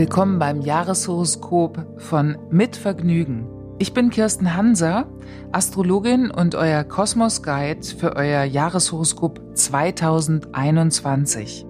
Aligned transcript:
Willkommen 0.00 0.38
beim 0.38 0.62
Jahreshoroskop 0.62 1.86
von 1.98 2.38
Mit 2.50 2.74
Vergnügen. 2.74 3.46
Ich 3.78 3.92
bin 3.92 4.08
Kirsten 4.08 4.56
Hanser, 4.56 5.06
Astrologin 5.52 6.30
und 6.30 6.54
euer 6.54 6.84
Kosmos 6.84 7.42
Guide 7.42 7.86
für 7.86 8.16
euer 8.16 8.44
Jahreshoroskop 8.44 9.54
2021. 9.54 11.66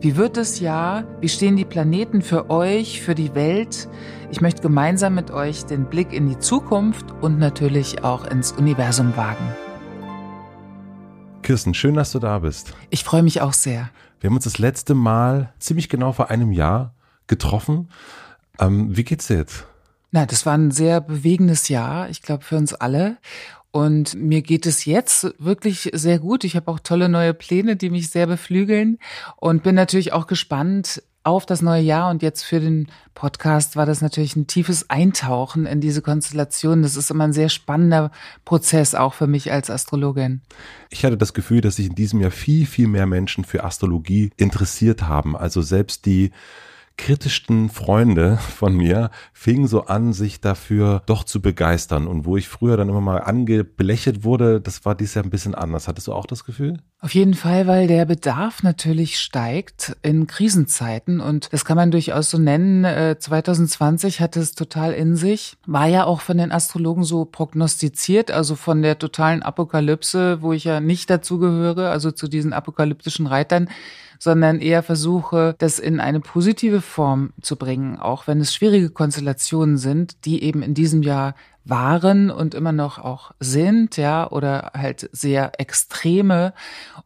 Wie 0.00 0.16
wird 0.16 0.36
das 0.36 0.58
Jahr? 0.58 1.04
Wie 1.20 1.28
stehen 1.28 1.54
die 1.54 1.64
Planeten 1.64 2.20
für 2.20 2.50
euch, 2.50 3.00
für 3.00 3.14
die 3.14 3.36
Welt? 3.36 3.88
Ich 4.32 4.40
möchte 4.40 4.60
gemeinsam 4.60 5.14
mit 5.14 5.30
euch 5.30 5.64
den 5.64 5.84
Blick 5.84 6.12
in 6.12 6.28
die 6.28 6.40
Zukunft 6.40 7.12
und 7.20 7.38
natürlich 7.38 8.02
auch 8.02 8.26
ins 8.26 8.50
Universum 8.50 9.16
wagen. 9.16 9.54
Kirsten, 11.42 11.74
schön, 11.74 11.94
dass 11.94 12.10
du 12.10 12.18
da 12.18 12.40
bist. 12.40 12.74
Ich 12.90 13.04
freue 13.04 13.22
mich 13.22 13.40
auch 13.40 13.52
sehr. 13.52 13.88
Wir 14.18 14.30
haben 14.30 14.34
uns 14.34 14.46
das 14.46 14.58
letzte 14.58 14.96
Mal 14.96 15.52
ziemlich 15.60 15.88
genau 15.88 16.10
vor 16.10 16.28
einem 16.28 16.50
Jahr 16.50 16.96
getroffen. 17.28 17.88
Ähm, 18.58 18.96
wie 18.96 19.04
geht's 19.04 19.28
dir 19.28 19.36
jetzt? 19.36 19.66
Na, 20.10 20.26
das 20.26 20.46
war 20.46 20.54
ein 20.54 20.70
sehr 20.70 21.00
bewegendes 21.00 21.68
Jahr, 21.68 22.08
ich 22.08 22.22
glaube 22.22 22.44
für 22.44 22.56
uns 22.56 22.74
alle. 22.74 23.18
Und 23.70 24.14
mir 24.14 24.40
geht 24.40 24.64
es 24.64 24.86
jetzt 24.86 25.34
wirklich 25.38 25.90
sehr 25.92 26.18
gut. 26.18 26.44
Ich 26.44 26.56
habe 26.56 26.70
auch 26.70 26.80
tolle 26.80 27.08
neue 27.10 27.34
Pläne, 27.34 27.76
die 27.76 27.90
mich 27.90 28.08
sehr 28.08 28.26
beflügeln 28.26 28.98
und 29.36 29.62
bin 29.62 29.74
natürlich 29.74 30.12
auch 30.14 30.26
gespannt 30.26 31.02
auf 31.22 31.44
das 31.44 31.60
neue 31.60 31.82
Jahr. 31.82 32.10
Und 32.10 32.22
jetzt 32.22 32.42
für 32.42 32.60
den 32.60 32.88
Podcast 33.14 33.76
war 33.76 33.84
das 33.84 34.00
natürlich 34.00 34.34
ein 34.36 34.46
tiefes 34.46 34.88
Eintauchen 34.88 35.66
in 35.66 35.82
diese 35.82 36.00
Konstellation. 36.00 36.82
Das 36.82 36.96
ist 36.96 37.10
immer 37.10 37.24
ein 37.24 37.34
sehr 37.34 37.50
spannender 37.50 38.10
Prozess, 38.46 38.94
auch 38.94 39.12
für 39.12 39.26
mich 39.26 39.52
als 39.52 39.68
Astrologin. 39.68 40.40
Ich 40.88 41.04
hatte 41.04 41.18
das 41.18 41.34
Gefühl, 41.34 41.60
dass 41.60 41.76
sich 41.76 41.86
in 41.86 41.94
diesem 41.94 42.20
Jahr 42.20 42.30
viel, 42.30 42.64
viel 42.64 42.88
mehr 42.88 43.06
Menschen 43.06 43.44
für 43.44 43.64
Astrologie 43.64 44.30
interessiert 44.38 45.02
haben. 45.02 45.36
Also 45.36 45.60
selbst 45.60 46.06
die 46.06 46.30
kritischsten 46.98 47.70
Freunde 47.70 48.36
von 48.36 48.76
mir 48.76 49.10
fingen 49.32 49.66
so 49.66 49.86
an, 49.86 50.12
sich 50.12 50.42
dafür 50.42 51.02
doch 51.06 51.24
zu 51.24 51.40
begeistern. 51.40 52.06
Und 52.06 52.26
wo 52.26 52.36
ich 52.36 52.48
früher 52.48 52.76
dann 52.76 52.90
immer 52.90 53.00
mal 53.00 53.18
angebelächelt 53.18 54.24
wurde, 54.24 54.60
das 54.60 54.84
war 54.84 54.94
dieses 54.94 55.14
Jahr 55.14 55.24
ein 55.24 55.30
bisschen 55.30 55.54
anders. 55.54 55.88
Hattest 55.88 56.08
du 56.08 56.12
auch 56.12 56.26
das 56.26 56.44
Gefühl? 56.44 56.78
Auf 57.00 57.14
jeden 57.14 57.34
Fall, 57.34 57.68
weil 57.68 57.86
der 57.86 58.04
Bedarf 58.04 58.64
natürlich 58.64 59.20
steigt 59.20 59.96
in 60.02 60.26
Krisenzeiten 60.26 61.20
und 61.20 61.52
das 61.52 61.64
kann 61.64 61.76
man 61.76 61.92
durchaus 61.92 62.28
so 62.28 62.38
nennen. 62.38 62.84
2020 63.18 64.18
äh, 64.18 64.22
hatte 64.22 64.40
es 64.40 64.56
total 64.56 64.92
in 64.92 65.14
sich, 65.14 65.56
war 65.64 65.86
ja 65.86 66.04
auch 66.04 66.20
von 66.20 66.38
den 66.38 66.50
Astrologen 66.50 67.04
so 67.04 67.24
prognostiziert, 67.24 68.32
also 68.32 68.56
von 68.56 68.82
der 68.82 68.98
totalen 68.98 69.44
Apokalypse, 69.44 70.42
wo 70.42 70.52
ich 70.52 70.64
ja 70.64 70.80
nicht 70.80 71.08
dazu 71.08 71.38
gehöre, 71.38 71.90
also 71.90 72.10
zu 72.10 72.26
diesen 72.26 72.52
apokalyptischen 72.52 73.28
Reitern 73.28 73.68
sondern 74.18 74.60
eher 74.60 74.82
versuche, 74.82 75.54
das 75.58 75.78
in 75.78 76.00
eine 76.00 76.20
positive 76.20 76.80
Form 76.80 77.32
zu 77.40 77.56
bringen, 77.56 77.98
auch 77.98 78.26
wenn 78.26 78.40
es 78.40 78.54
schwierige 78.54 78.90
Konstellationen 78.90 79.78
sind, 79.78 80.24
die 80.24 80.42
eben 80.42 80.62
in 80.62 80.74
diesem 80.74 81.02
Jahr 81.02 81.34
waren 81.68 82.30
und 82.30 82.54
immer 82.54 82.72
noch 82.72 82.98
auch 82.98 83.32
sind, 83.40 83.96
ja, 83.96 84.30
oder 84.30 84.72
halt 84.74 85.10
sehr 85.12 85.60
extreme. 85.60 86.54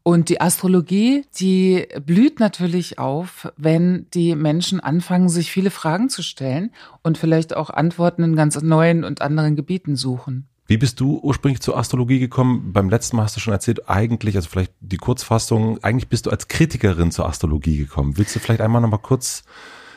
Und 0.03 0.29
die 0.29 0.41
Astrologie, 0.41 1.25
die 1.39 1.89
blüht 2.05 2.39
natürlich 2.39 2.99
auf, 2.99 3.53
wenn 3.57 4.07
die 4.15 4.37
Menschen 4.37 4.81
anfangen, 4.81 5.29
sich 5.29 5.51
viele 5.51 5.71
Fragen 5.71 6.09
zu 6.09 6.23
stellen 6.23 6.71
und 7.03 7.19
vielleicht 7.19 7.57
auch 7.57 7.71
Antworten 7.71 8.23
in 8.23 8.37
ganz 8.37 8.61
neuen 8.63 9.05
und 9.05 9.21
anderen 9.21 9.57
Gebieten 9.57 9.97
suchen. 9.97 10.49
Wie 10.67 10.77
bist 10.77 11.01
du 11.01 11.19
ursprünglich 11.23 11.61
zur 11.61 11.77
Astrologie 11.77 12.19
gekommen? 12.19 12.73
Beim 12.73 12.89
letzten 12.89 13.17
Mal 13.17 13.25
hast 13.25 13.37
du 13.37 13.41
schon 13.41 13.53
erzählt, 13.53 13.89
eigentlich, 13.89 14.37
also 14.37 14.49
vielleicht 14.49 14.73
die 14.81 14.97
Kurzfassung, 14.97 15.83
eigentlich 15.83 16.09
bist 16.09 16.27
du 16.27 16.31
als 16.31 16.49
Kritikerin 16.49 17.11
zur 17.11 17.27
Astrologie 17.27 17.77
gekommen. 17.77 18.17
Willst 18.17 18.35
du 18.37 18.41
vielleicht 18.41 18.61
einmal 18.61 18.81
nochmal 18.81 19.01
kurz 19.01 19.45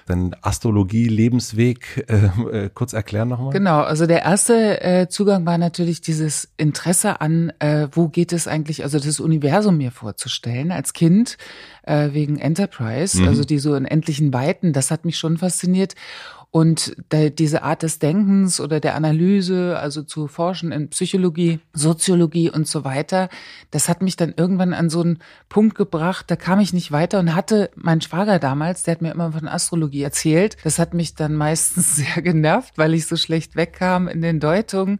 deinen 0.05 0.35
Astrologie-Lebensweg 0.41 2.05
äh, 2.07 2.65
äh, 2.65 2.69
kurz 2.73 2.93
erklären 2.93 3.27
nochmal? 3.27 3.51
Genau, 3.51 3.81
also 3.81 4.05
der 4.05 4.23
erste 4.23 4.81
äh, 4.81 5.07
Zugang 5.07 5.45
war 5.45 5.57
natürlich 5.57 6.01
dieses 6.01 6.49
Interesse 6.57 7.21
an, 7.21 7.51
äh, 7.59 7.87
wo 7.91 8.07
geht 8.07 8.31
es 8.31 8.47
eigentlich, 8.47 8.83
also 8.83 8.99
das 8.99 9.19
Universum 9.19 9.77
mir 9.77 9.91
vorzustellen 9.91 10.71
als 10.71 10.93
Kind 10.93 11.37
äh, 11.83 12.09
wegen 12.11 12.37
Enterprise, 12.37 13.19
mhm. 13.19 13.27
also 13.27 13.43
die 13.43 13.59
so 13.59 13.75
in 13.75 13.85
endlichen 13.85 14.33
Weiten, 14.33 14.73
das 14.73 14.91
hat 14.91 15.05
mich 15.05 15.17
schon 15.17 15.37
fasziniert. 15.37 15.95
Und 16.55 16.95
diese 17.11 17.63
Art 17.63 17.83
des 17.83 17.99
Denkens 17.99 18.61
oder 18.61 18.79
der 18.79 18.95
Analyse, 18.95 19.77
also 19.77 20.03
zu 20.03 20.29
forschen 20.29 20.71
in 20.71 20.87
Psychologie, 20.87 21.59
Soziologie 21.73 22.49
und 22.49 22.65
so 22.65 22.85
weiter, 22.85 23.27
das 23.71 23.89
hat 23.89 24.01
mich 24.01 24.15
dann 24.15 24.33
irgendwann 24.37 24.73
an 24.73 24.89
so 24.89 25.01
einen 25.01 25.19
Punkt 25.49 25.75
gebracht, 25.75 26.31
da 26.31 26.37
kam 26.37 26.61
ich 26.61 26.71
nicht 26.71 26.93
weiter 26.93 27.19
und 27.19 27.35
hatte 27.35 27.71
mein 27.75 27.99
Schwager 27.99 28.39
damals, 28.39 28.83
der 28.83 28.93
hat 28.93 29.01
mir 29.01 29.11
immer 29.11 29.33
von 29.33 29.49
Astrologie 29.49 30.03
erzählt. 30.03 30.55
Das 30.63 30.79
hat 30.79 30.93
mich 30.93 31.13
dann 31.13 31.35
meistens 31.35 31.93
sehr 31.97 32.21
genervt, 32.21 32.77
weil 32.77 32.93
ich 32.93 33.05
so 33.05 33.17
schlecht 33.17 33.57
wegkam 33.57 34.07
in 34.07 34.21
den 34.21 34.39
Deutungen 34.39 34.99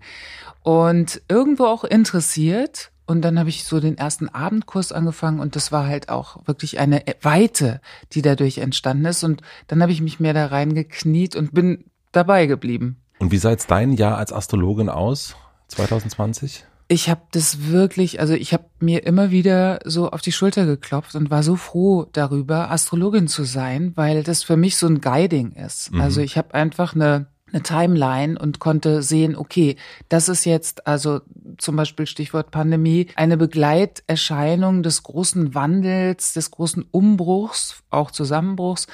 und 0.62 1.22
irgendwo 1.30 1.68
auch 1.68 1.86
interessiert 1.86 2.92
und 3.08 3.22
dann 3.22 3.38
habe 3.38 3.50
ich 3.50 3.64
so 3.64 3.80
den 3.80 3.98
ersten 3.98 4.30
Abendkurs 4.30 4.92
angefangen 4.92 5.40
und 5.40 5.56
das 5.56 5.72
war 5.72 5.86
halt 5.86 6.10
auch 6.10 6.48
wirklich 6.48 6.80
eine 6.80 7.04
Weite, 7.22 7.80
die 8.14 8.22
dadurch 8.22 8.58
entstanden 8.58 9.06
ist. 9.06 9.24
Und 9.24 9.42
dann 9.68 9.82
habe 9.82 9.92
ich 9.92 10.02
mich 10.02 10.20
mehr 10.20 10.34
da 10.34 10.48
reingekniet 10.48 11.36
und 11.36 11.54
bin 11.54 11.86
dabei 12.12 12.48
geblieben. 12.48 12.98
Und 13.20 13.32
wie 13.32 13.38
sah 13.38 13.52
jetzt 13.52 13.70
dein 13.70 13.94
Jahr 13.94 14.18
als 14.18 14.34
Astrologin 14.34 14.90
aus, 14.90 15.36
2020? 15.68 16.66
Ich 16.88 17.10
habe 17.10 17.22
das 17.32 17.68
wirklich, 17.68 18.20
also 18.20 18.34
ich 18.34 18.54
habe 18.54 18.66
mir 18.80 19.06
immer 19.06 19.32
wieder 19.32 19.80
so 19.86 20.12
auf 20.12 20.22
die 20.22 20.32
Schulter 20.32 20.66
geklopft 20.66 21.16
und 21.16 21.32
war 21.32 21.42
so 21.42 21.56
froh 21.56 22.06
darüber, 22.12 22.70
Astrologin 22.70 23.28
zu 23.28 23.44
sein, 23.44 23.94
weil 23.96 24.24
das 24.24 24.44
für 24.44 24.58
mich 24.58 24.78
so 24.78 24.88
ein 24.88 25.02
Guiding 25.02 25.54
ist. 25.54 25.92
Mhm. 25.92 26.02
Also 26.02 26.22
ich 26.22 26.38
habe 26.38 26.54
einfach 26.54 26.94
eine 26.94 27.28
eine 27.52 27.62
Timeline 27.62 28.40
und 28.40 28.60
konnte 28.60 29.04
sehen, 29.04 29.36
okay, 29.36 29.76
das 30.10 30.30
ist 30.30 30.46
jetzt 30.46 30.88
also 30.88 31.22
zum 31.58 31.76
Beispiel 31.76 32.08
Stichwort 32.08 32.50
Pandemie, 32.50 33.08
eine 33.16 33.38
Begleiterscheinung 33.38 34.82
des 34.82 35.04
großen 35.04 35.54
Wandels, 35.54 36.34
des 36.34 36.50
großen 36.50 36.86
Umbruchs, 36.90 37.84
auch 37.92 38.10
Zusammenbruchs, 38.10 38.88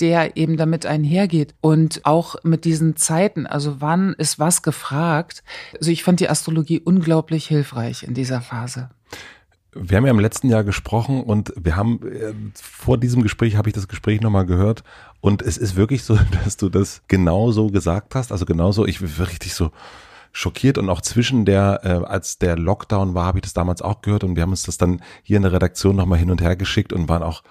der 0.00 0.36
eben 0.36 0.56
damit 0.56 0.86
einhergeht 0.86 1.54
und 1.60 2.06
auch 2.06 2.36
mit 2.44 2.64
diesen 2.64 2.96
Zeiten, 2.96 3.46
also 3.46 3.80
wann 3.80 4.14
ist 4.14 4.38
was 4.38 4.62
gefragt. 4.62 5.42
Also 5.78 5.90
ich 5.90 6.04
fand 6.04 6.20
die 6.20 6.30
Astrologie 6.30 6.80
unglaublich 6.80 7.46
hilfreich 7.46 8.04
in 8.04 8.14
dieser 8.14 8.40
Phase. 8.40 8.90
Wir 9.78 9.98
haben 9.98 10.06
ja 10.06 10.10
im 10.10 10.20
letzten 10.20 10.48
Jahr 10.48 10.64
gesprochen 10.64 11.22
und 11.22 11.52
wir 11.54 11.76
haben 11.76 12.00
äh, 12.02 12.32
vor 12.54 12.96
diesem 12.96 13.22
Gespräch 13.22 13.56
habe 13.56 13.68
ich 13.68 13.74
das 13.74 13.88
Gespräch 13.88 14.22
nochmal 14.22 14.46
gehört 14.46 14.84
und 15.20 15.42
es 15.42 15.56
ist 15.56 15.76
wirklich 15.76 16.04
so, 16.04 16.18
dass 16.44 16.56
du 16.56 16.68
das 16.68 17.02
genau 17.08 17.50
so 17.52 17.68
gesagt 17.68 18.14
hast, 18.14 18.32
also 18.32 18.44
genauso, 18.44 18.86
ich 18.86 19.18
war 19.18 19.28
richtig 19.28 19.54
so 19.54 19.70
schockiert 20.32 20.76
und 20.76 20.90
auch 20.90 21.00
zwischen 21.00 21.46
der, 21.46 21.80
äh, 21.82 22.04
als 22.04 22.38
der 22.38 22.56
Lockdown 22.56 23.14
war, 23.14 23.24
habe 23.24 23.38
ich 23.38 23.42
das 23.42 23.54
damals 23.54 23.80
auch 23.80 24.02
gehört 24.02 24.22
und 24.22 24.36
wir 24.36 24.42
haben 24.42 24.50
uns 24.50 24.64
das 24.64 24.76
dann 24.76 25.00
hier 25.22 25.38
in 25.38 25.42
der 25.42 25.52
Redaktion 25.52 25.96
nochmal 25.96 26.18
hin 26.18 26.30
und 26.30 26.42
her 26.42 26.56
geschickt 26.56 26.92
und 26.92 27.08
waren 27.08 27.22
auch 27.22 27.42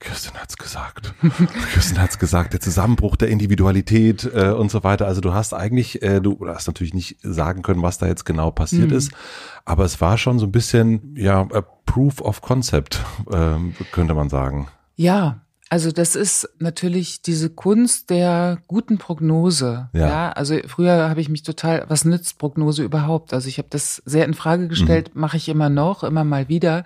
Kirsten 0.00 0.36
hat's 0.38 0.56
gesagt. 0.56 1.14
Kirsten 1.72 2.00
hat's 2.00 2.18
gesagt, 2.18 2.52
der 2.52 2.60
Zusammenbruch 2.60 3.16
der 3.16 3.28
Individualität 3.28 4.28
äh, 4.34 4.50
und 4.50 4.70
so 4.70 4.84
weiter. 4.84 5.06
Also 5.06 5.20
du 5.20 5.32
hast 5.32 5.54
eigentlich, 5.54 6.02
äh, 6.02 6.20
du 6.20 6.46
hast 6.46 6.66
natürlich 6.66 6.92
nicht 6.92 7.18
sagen 7.22 7.62
können, 7.62 7.82
was 7.82 7.98
da 7.98 8.06
jetzt 8.06 8.24
genau 8.24 8.50
passiert 8.50 8.90
mhm. 8.90 8.96
ist, 8.96 9.12
aber 9.64 9.84
es 9.84 10.00
war 10.00 10.18
schon 10.18 10.38
so 10.38 10.46
ein 10.46 10.52
bisschen, 10.52 11.14
ja, 11.16 11.40
a 11.40 11.62
Proof 11.86 12.20
of 12.20 12.42
Concept, 12.42 13.00
äh, 13.30 13.56
könnte 13.92 14.14
man 14.14 14.28
sagen. 14.28 14.68
Ja, 14.96 15.40
also 15.74 15.90
das 15.90 16.14
ist 16.14 16.48
natürlich 16.60 17.20
diese 17.20 17.50
Kunst 17.50 18.08
der 18.08 18.58
guten 18.68 18.96
Prognose. 18.96 19.88
Ja. 19.92 20.06
ja 20.06 20.30
also 20.30 20.56
früher 20.68 21.08
habe 21.10 21.20
ich 21.20 21.28
mich 21.28 21.42
total, 21.42 21.84
was 21.88 22.04
nützt 22.04 22.38
Prognose 22.38 22.84
überhaupt? 22.84 23.34
Also 23.34 23.48
ich 23.48 23.58
habe 23.58 23.66
das 23.70 24.00
sehr 24.06 24.24
in 24.24 24.34
Frage 24.34 24.68
gestellt, 24.68 25.16
mhm. 25.16 25.22
mache 25.22 25.36
ich 25.36 25.48
immer 25.48 25.70
noch, 25.70 26.04
immer 26.04 26.22
mal 26.22 26.48
wieder. 26.48 26.84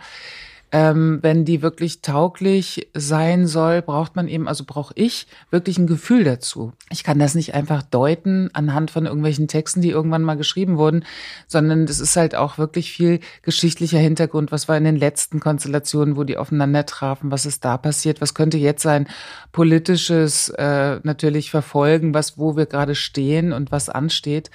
Ähm, 0.71 1.21
wenn 1.23 1.47
die 1.47 1.63
wirklich 1.63 2.03
tauglich 2.03 2.91
sein 2.95 3.47
soll, 3.47 3.81
braucht 3.81 4.17
man 4.17 4.29
eben, 4.29 4.47
also 4.47 4.65
brauche 4.67 4.93
ich 4.97 5.27
wirklich 5.51 5.79
ein 5.79 5.87
Gefühl 5.87 6.25
dazu. 6.25 6.73
Ich 6.91 7.05
kann 7.05 7.19
das 7.19 7.35
nicht 7.35 7.55
einfach 7.55 7.83
deuten 7.83 8.51
anhand 8.53 8.91
von 8.91 9.07
irgendwelchen 9.07 9.49
Texten, 9.49 9.81
die 9.81 9.89
irgendwann 9.89 10.23
mal 10.23 10.37
geschrieben 10.37 10.77
wurden, 10.77 11.07
sondern 11.47 11.87
das 11.87 12.01
ist 12.01 12.17
halt 12.17 12.35
auch 12.35 12.59
wirklich 12.59 12.93
viel 12.93 13.21
geschichtlicher 13.41 13.99
Hintergrund. 13.99 14.53
Was 14.53 14.69
war 14.69 14.77
in 14.77 14.85
den 14.85 14.97
letzten 14.97 15.41
Konstellationen, 15.41 16.17
wo 16.17 16.25
die 16.25 16.37
aufeinander 16.37 16.85
trafen? 16.85 17.31
Was 17.31 17.47
ist 17.47 17.65
da 17.65 17.79
passiert? 17.79 18.21
Was 18.21 18.35
könnte 18.35 18.59
jetzt 18.59 18.83
sein? 18.83 19.09
Politisches 19.53 20.51
äh, 20.51 21.01
natürlich 21.03 21.51
verfolgen, 21.51 22.13
was, 22.13 22.37
wo 22.37 22.57
wir 22.57 22.67
gerade 22.67 22.95
stehen 22.95 23.55
und 23.55 23.73
was 23.73 23.89
ansteht. 23.89 24.51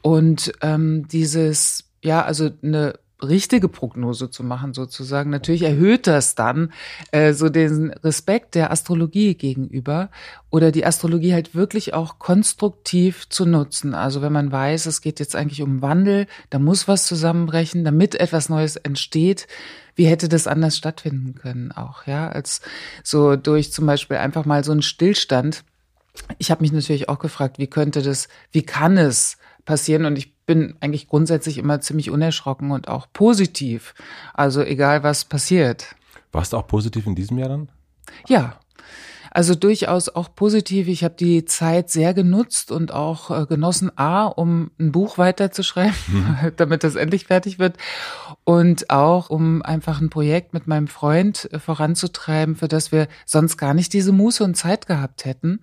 Und 0.00 0.52
ähm, 0.62 1.06
dieses, 1.08 1.84
ja, 2.02 2.22
also 2.22 2.50
eine 2.62 2.94
richtige 3.22 3.68
Prognose 3.68 4.30
zu 4.30 4.42
machen, 4.42 4.74
sozusagen. 4.74 5.30
Natürlich 5.30 5.62
erhöht 5.62 6.06
das 6.06 6.34
dann 6.34 6.72
äh, 7.12 7.32
so 7.32 7.48
den 7.48 7.90
Respekt 7.90 8.54
der 8.54 8.70
Astrologie 8.70 9.34
gegenüber 9.34 10.10
oder 10.50 10.72
die 10.72 10.84
Astrologie 10.84 11.32
halt 11.32 11.54
wirklich 11.54 11.94
auch 11.94 12.18
konstruktiv 12.18 13.28
zu 13.28 13.46
nutzen. 13.46 13.94
Also 13.94 14.22
wenn 14.22 14.32
man 14.32 14.52
weiß, 14.52 14.86
es 14.86 15.00
geht 15.00 15.20
jetzt 15.20 15.36
eigentlich 15.36 15.62
um 15.62 15.82
Wandel, 15.82 16.26
da 16.50 16.58
muss 16.58 16.88
was 16.88 17.06
zusammenbrechen, 17.06 17.84
damit 17.84 18.14
etwas 18.14 18.48
Neues 18.48 18.76
entsteht. 18.76 19.46
Wie 19.96 20.06
hätte 20.06 20.28
das 20.28 20.46
anders 20.46 20.76
stattfinden 20.76 21.34
können 21.34 21.70
auch, 21.70 22.06
ja, 22.06 22.28
als 22.28 22.60
so 23.04 23.36
durch 23.36 23.72
zum 23.72 23.86
Beispiel 23.86 24.16
einfach 24.16 24.44
mal 24.44 24.64
so 24.64 24.72
einen 24.72 24.82
Stillstand 24.82 25.64
ich 26.38 26.50
habe 26.50 26.62
mich 26.62 26.72
natürlich 26.72 27.08
auch 27.08 27.18
gefragt, 27.18 27.58
wie 27.58 27.66
könnte 27.66 28.02
das, 28.02 28.28
wie 28.52 28.62
kann 28.62 28.96
es 28.96 29.36
passieren? 29.64 30.04
Und 30.04 30.16
ich 30.16 30.34
bin 30.46 30.76
eigentlich 30.80 31.08
grundsätzlich 31.08 31.58
immer 31.58 31.80
ziemlich 31.80 32.10
unerschrocken 32.10 32.70
und 32.70 32.88
auch 32.88 33.06
positiv. 33.12 33.94
Also 34.32 34.62
egal 34.62 35.02
was 35.02 35.24
passiert. 35.24 35.94
Warst 36.32 36.52
du 36.52 36.56
auch 36.56 36.66
positiv 36.66 37.06
in 37.06 37.14
diesem 37.14 37.38
Jahr 37.38 37.48
dann? 37.48 37.68
Ja, 38.26 38.58
also 39.34 39.56
durchaus 39.56 40.08
auch 40.08 40.32
positiv. 40.32 40.86
Ich 40.86 41.02
habe 41.02 41.16
die 41.18 41.44
Zeit 41.44 41.90
sehr 41.90 42.14
genutzt 42.14 42.70
und 42.70 42.92
auch 42.92 43.32
äh, 43.32 43.46
genossen, 43.46 43.90
A, 43.98 44.26
um 44.26 44.70
ein 44.78 44.92
Buch 44.92 45.18
weiterzuschreiben, 45.18 45.94
mhm. 46.06 46.52
damit 46.56 46.84
das 46.84 46.94
endlich 46.94 47.26
fertig 47.26 47.58
wird. 47.58 47.76
Und 48.44 48.90
auch, 48.90 49.30
um 49.30 49.62
einfach 49.62 50.00
ein 50.00 50.08
Projekt 50.08 50.54
mit 50.54 50.68
meinem 50.68 50.86
Freund 50.86 51.52
äh, 51.52 51.58
voranzutreiben, 51.58 52.54
für 52.54 52.68
das 52.68 52.92
wir 52.92 53.08
sonst 53.26 53.56
gar 53.56 53.74
nicht 53.74 53.92
diese 53.92 54.12
Muße 54.12 54.44
und 54.44 54.54
Zeit 54.54 54.86
gehabt 54.86 55.24
hätten 55.24 55.58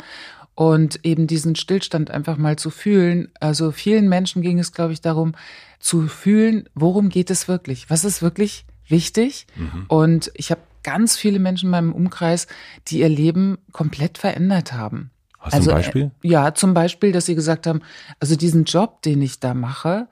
und 0.56 1.00
eben 1.04 1.28
diesen 1.28 1.56
Stillstand 1.56 2.12
einfach 2.12 2.38
mal 2.38 2.58
zu 2.58 2.70
fühlen. 2.70 3.30
Also 3.40 3.72
vielen 3.72 4.10
Menschen 4.10 4.42
ging 4.42 4.60
es, 4.60 4.72
glaube 4.72 4.94
ich, 4.94 5.02
darum 5.02 5.34
zu 5.80 6.08
fühlen, 6.08 6.70
worum 6.76 7.10
geht 7.10 7.30
es 7.30 7.48
wirklich? 7.48 7.90
Was 7.90 8.04
ist 8.04 8.22
wirklich 8.22 8.66
wichtig? 8.88 9.48
Mhm. 9.56 9.86
Und 9.88 10.32
ich 10.36 10.52
habe 10.52 10.62
ganz 10.84 11.18
viele 11.18 11.40
Menschen 11.40 11.66
in 11.68 11.72
meinem 11.72 11.94
Umkreis, 11.94 12.48
die 12.88 13.00
ihr 13.00 13.10
Leben 13.10 13.58
komplett 13.72 14.18
verändert 14.18 14.74
haben. 14.74 15.12
Hast 15.40 15.54
also, 15.56 15.70
du 15.70 15.72
ein 15.72 15.78
also, 15.78 15.88
Beispiel? 15.88 16.12
Äh, 16.24 16.28
ja, 16.28 16.54
zum 16.54 16.74
Beispiel, 16.74 17.12
dass 17.12 17.26
sie 17.26 17.36
gesagt 17.36 17.66
haben, 17.66 17.82
also 18.20 18.36
diesen 18.36 18.66
Job, 18.66 19.02
den 19.02 19.22
ich 19.22 19.40
da 19.40 19.54
mache, 19.54 20.08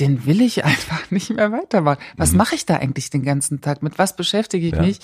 den 0.00 0.26
will 0.26 0.40
ich 0.40 0.64
einfach 0.64 1.02
nicht 1.10 1.30
mehr 1.30 1.52
weitermachen. 1.52 1.98
Was 2.16 2.32
mhm. 2.32 2.38
mache 2.38 2.54
ich 2.54 2.66
da 2.66 2.76
eigentlich 2.76 3.10
den 3.10 3.22
ganzen 3.22 3.60
Tag? 3.60 3.82
Mit 3.82 3.98
was 3.98 4.16
beschäftige 4.16 4.66
ich 4.66 4.74
ja. 4.74 4.82
mich? 4.82 5.00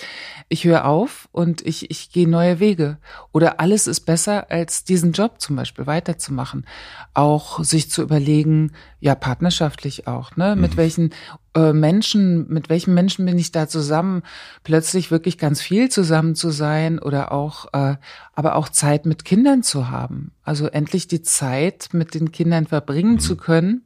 Ich 0.48 0.64
höre 0.64 0.84
auf 0.84 1.28
und 1.32 1.66
ich, 1.66 1.90
ich 1.90 2.10
gehe 2.10 2.28
neue 2.28 2.60
Wege. 2.60 2.98
Oder 3.32 3.60
alles 3.60 3.86
ist 3.86 4.00
besser, 4.00 4.50
als 4.50 4.84
diesen 4.84 5.12
Job 5.12 5.40
zum 5.40 5.56
Beispiel 5.56 5.86
weiterzumachen. 5.86 6.66
Auch 7.12 7.62
sich 7.64 7.90
zu 7.90 8.02
überlegen, 8.02 8.72
ja, 9.00 9.14
partnerschaftlich 9.14 10.06
auch, 10.06 10.36
ne? 10.36 10.54
Mhm. 10.54 10.62
Mit 10.62 10.76
welchen 10.76 11.10
äh, 11.54 11.72
Menschen, 11.72 12.48
mit 12.48 12.68
welchen 12.68 12.94
Menschen 12.94 13.26
bin 13.26 13.38
ich 13.38 13.52
da 13.52 13.68
zusammen? 13.68 14.22
Plötzlich 14.62 15.10
wirklich 15.10 15.38
ganz 15.38 15.60
viel 15.60 15.90
zusammen 15.90 16.34
zu 16.34 16.50
sein 16.50 16.98
oder 16.98 17.32
auch, 17.32 17.66
äh, 17.72 17.96
aber 18.34 18.56
auch 18.56 18.68
Zeit 18.68 19.06
mit 19.06 19.24
Kindern 19.24 19.62
zu 19.62 19.90
haben. 19.90 20.32
Also 20.42 20.66
endlich 20.66 21.08
die 21.08 21.22
Zeit 21.22 21.88
mit 21.92 22.14
den 22.14 22.32
Kindern 22.32 22.66
verbringen 22.66 23.14
mhm. 23.14 23.20
zu 23.20 23.36
können 23.36 23.82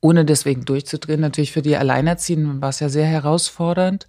ohne 0.00 0.24
deswegen 0.24 0.64
durchzudrehen. 0.64 1.20
Natürlich 1.20 1.52
für 1.52 1.62
die 1.62 1.76
Alleinerziehenden 1.76 2.60
war 2.60 2.70
es 2.70 2.80
ja 2.80 2.88
sehr 2.88 3.06
herausfordernd 3.06 4.08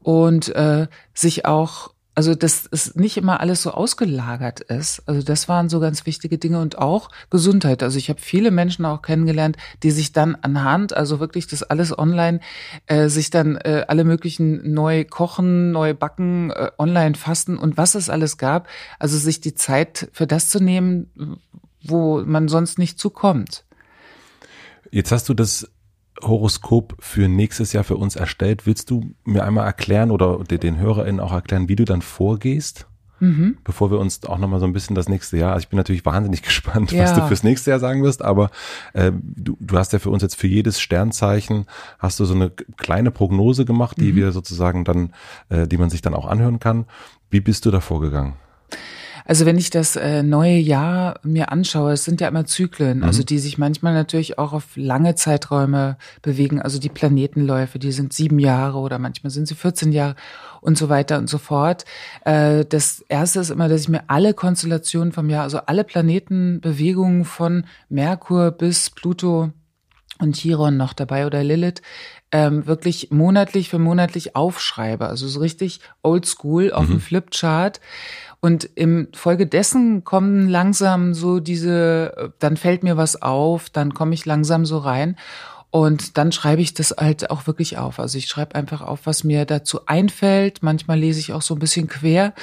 und 0.00 0.54
äh, 0.54 0.86
sich 1.14 1.46
auch 1.46 1.94
also 2.14 2.34
dass 2.34 2.68
es 2.70 2.94
nicht 2.94 3.16
immer 3.16 3.40
alles 3.40 3.62
so 3.62 3.72
ausgelagert 3.72 4.60
ist. 4.60 5.02
Also 5.06 5.22
das 5.22 5.48
waren 5.48 5.68
so 5.68 5.80
ganz 5.80 6.06
wichtige 6.06 6.38
Dinge 6.38 6.60
und 6.60 6.78
auch 6.78 7.08
Gesundheit. 7.30 7.82
Also 7.82 7.98
ich 7.98 8.08
habe 8.08 8.20
viele 8.20 8.50
Menschen 8.50 8.84
auch 8.84 9.02
kennengelernt, 9.02 9.56
die 9.82 9.90
sich 9.90 10.12
dann 10.12 10.36
anhand, 10.36 10.96
also 10.96 11.18
wirklich 11.18 11.46
das 11.46 11.62
alles 11.62 11.96
online, 11.96 12.40
äh, 12.86 13.08
sich 13.08 13.30
dann 13.30 13.56
äh, 13.56 13.84
alle 13.88 14.04
möglichen 14.04 14.72
neu 14.72 15.04
kochen, 15.04 15.72
neu 15.72 15.94
backen, 15.94 16.50
äh, 16.50 16.70
online 16.78 17.16
fasten 17.16 17.58
und 17.58 17.76
was 17.76 17.94
es 17.94 18.08
alles 18.08 18.38
gab. 18.38 18.68
Also 18.98 19.18
sich 19.18 19.40
die 19.40 19.54
Zeit 19.54 20.08
für 20.12 20.26
das 20.26 20.48
zu 20.50 20.62
nehmen, 20.62 21.40
wo 21.82 22.22
man 22.24 22.48
sonst 22.48 22.78
nicht 22.78 22.98
zukommt. 22.98 23.64
Jetzt 24.90 25.12
hast 25.12 25.28
du 25.28 25.34
das 25.34 25.70
Horoskop 26.22 26.96
für 27.00 27.28
nächstes 27.28 27.72
Jahr 27.72 27.84
für 27.84 27.96
uns 27.96 28.16
erstellt. 28.16 28.66
Willst 28.66 28.90
du 28.90 29.14
mir 29.24 29.44
einmal 29.44 29.66
erklären 29.66 30.10
oder 30.10 30.38
den 30.44 30.78
HörerInnen 30.78 31.20
auch 31.20 31.32
erklären, 31.32 31.68
wie 31.68 31.76
du 31.76 31.84
dann 31.84 32.02
vorgehst? 32.02 32.86
Mhm. 33.20 33.58
Bevor 33.64 33.90
wir 33.90 33.98
uns 33.98 34.24
auch 34.24 34.38
nochmal 34.38 34.60
so 34.60 34.66
ein 34.66 34.72
bisschen 34.72 34.96
das 34.96 35.08
nächste 35.08 35.36
Jahr, 35.36 35.52
also 35.52 35.64
ich 35.64 35.68
bin 35.68 35.76
natürlich 35.76 36.04
wahnsinnig 36.04 36.42
gespannt, 36.42 36.92
ja. 36.92 37.04
was 37.04 37.14
du 37.14 37.26
fürs 37.26 37.42
nächste 37.42 37.70
Jahr 37.70 37.80
sagen 37.80 38.02
wirst, 38.02 38.22
aber 38.22 38.50
äh, 38.92 39.12
du, 39.14 39.56
du 39.60 39.78
hast 39.78 39.92
ja 39.92 39.98
für 39.98 40.10
uns 40.10 40.22
jetzt 40.22 40.36
für 40.36 40.46
jedes 40.46 40.80
Sternzeichen, 40.80 41.66
hast 41.98 42.20
du 42.20 42.24
so 42.24 42.34
eine 42.34 42.50
kleine 42.50 43.10
Prognose 43.10 43.64
gemacht, 43.64 43.96
die 43.98 44.12
mhm. 44.12 44.16
wir 44.16 44.32
sozusagen 44.32 44.84
dann, 44.84 45.14
äh, 45.48 45.66
die 45.66 45.78
man 45.78 45.90
sich 45.90 46.02
dann 46.02 46.14
auch 46.14 46.26
anhören 46.26 46.58
kann. 46.58 46.86
Wie 47.30 47.40
bist 47.40 47.66
du 47.66 47.70
da 47.70 47.80
vorgegangen? 47.80 48.34
Also 49.24 49.46
wenn 49.46 49.56
ich 49.56 49.70
das 49.70 49.96
äh, 49.96 50.22
neue 50.22 50.58
Jahr 50.58 51.18
mir 51.22 51.50
anschaue, 51.50 51.92
es 51.92 52.04
sind 52.04 52.20
ja 52.20 52.28
immer 52.28 52.44
Zyklen, 52.44 52.98
mhm. 52.98 53.04
also 53.04 53.22
die 53.22 53.38
sich 53.38 53.56
manchmal 53.56 53.94
natürlich 53.94 54.38
auch 54.38 54.52
auf 54.52 54.76
lange 54.76 55.14
Zeiträume 55.14 55.96
bewegen. 56.20 56.60
Also 56.60 56.78
die 56.78 56.90
Planetenläufe, 56.90 57.78
die 57.78 57.92
sind 57.92 58.12
sieben 58.12 58.38
Jahre 58.38 58.78
oder 58.78 58.98
manchmal 58.98 59.30
sind 59.30 59.48
sie 59.48 59.54
14 59.54 59.92
Jahre 59.92 60.16
und 60.60 60.76
so 60.76 60.88
weiter 60.88 61.18
und 61.18 61.30
so 61.30 61.38
fort. 61.38 61.84
Äh, 62.24 62.64
das 62.66 63.00
erste 63.08 63.40
ist 63.40 63.50
immer, 63.50 63.68
dass 63.68 63.82
ich 63.82 63.88
mir 63.88 64.04
alle 64.08 64.34
Konstellationen 64.34 65.12
vom 65.12 65.30
Jahr, 65.30 65.44
also 65.44 65.58
alle 65.58 65.84
Planetenbewegungen 65.84 67.24
von 67.24 67.64
Merkur 67.88 68.50
bis 68.50 68.90
Pluto 68.90 69.52
und 70.20 70.36
Chiron 70.36 70.76
noch 70.76 70.92
dabei 70.92 71.26
oder 71.26 71.42
Lilith, 71.42 71.82
ähm, 72.30 72.66
wirklich 72.66 73.10
monatlich 73.10 73.68
für 73.68 73.78
monatlich 73.78 74.36
aufschreibe. 74.36 75.06
Also 75.06 75.28
so 75.28 75.40
richtig 75.40 75.80
oldschool 76.02 76.72
auf 76.72 76.88
mhm. 76.88 76.92
dem 76.92 77.00
Flipchart. 77.00 77.80
Und 78.44 78.68
im 78.74 79.08
Folge 79.14 79.46
dessen 79.46 80.04
kommen 80.04 80.50
langsam 80.50 81.14
so 81.14 81.40
diese, 81.40 82.34
dann 82.40 82.58
fällt 82.58 82.82
mir 82.82 82.98
was 82.98 83.22
auf, 83.22 83.70
dann 83.70 83.94
komme 83.94 84.12
ich 84.12 84.26
langsam 84.26 84.66
so 84.66 84.76
rein. 84.76 85.16
Und 85.70 86.18
dann 86.18 86.30
schreibe 86.30 86.60
ich 86.60 86.74
das 86.74 86.94
halt 86.98 87.30
auch 87.30 87.46
wirklich 87.46 87.78
auf. 87.78 87.98
Also 87.98 88.18
ich 88.18 88.26
schreibe 88.26 88.54
einfach 88.54 88.82
auf, 88.82 89.06
was 89.06 89.24
mir 89.24 89.46
dazu 89.46 89.86
einfällt. 89.86 90.62
Manchmal 90.62 90.98
lese 90.98 91.20
ich 91.20 91.32
auch 91.32 91.40
so 91.40 91.54
ein 91.54 91.58
bisschen 91.58 91.88
quer. 91.88 92.34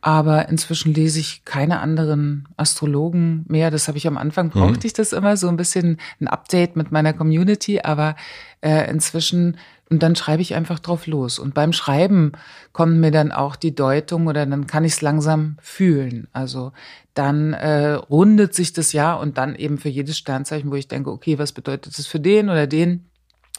Aber 0.00 0.48
inzwischen 0.48 0.94
lese 0.94 1.20
ich 1.20 1.44
keine 1.44 1.80
anderen 1.80 2.48
Astrologen 2.56 3.44
mehr. 3.48 3.70
Das 3.70 3.86
habe 3.86 3.98
ich 3.98 4.06
am 4.06 4.16
Anfang 4.16 4.46
mhm. 4.46 4.50
brauchte 4.50 4.80
mhm. 4.80 4.86
ich 4.86 4.92
das 4.92 5.12
immer 5.12 5.36
so 5.36 5.48
ein 5.48 5.56
bisschen 5.56 5.98
ein 6.20 6.28
Update 6.28 6.76
mit 6.76 6.90
meiner 6.90 7.12
Community. 7.12 7.80
Aber 7.82 8.16
äh, 8.62 8.90
inzwischen 8.90 9.56
und 9.90 10.04
dann 10.04 10.14
schreibe 10.14 10.40
ich 10.40 10.54
einfach 10.54 10.78
drauf 10.78 11.08
los. 11.08 11.40
Und 11.40 11.52
beim 11.52 11.72
Schreiben 11.72 12.32
kommt 12.72 12.98
mir 12.98 13.10
dann 13.10 13.32
auch 13.32 13.56
die 13.56 13.74
Deutung 13.74 14.28
oder 14.28 14.46
dann 14.46 14.68
kann 14.68 14.84
ich 14.84 14.92
es 14.92 15.00
langsam 15.00 15.56
fühlen. 15.60 16.28
Also 16.32 16.72
dann 17.14 17.54
äh, 17.54 17.94
rundet 17.94 18.54
sich 18.54 18.72
das 18.72 18.92
Jahr 18.92 19.18
und 19.18 19.36
dann 19.36 19.56
eben 19.56 19.78
für 19.78 19.88
jedes 19.88 20.16
Sternzeichen, 20.16 20.70
wo 20.70 20.76
ich 20.76 20.86
denke, 20.86 21.10
okay, 21.10 21.40
was 21.40 21.50
bedeutet 21.50 21.98
das 21.98 22.06
für 22.06 22.20
den 22.20 22.48
oder 22.48 22.68
den? 22.68 23.10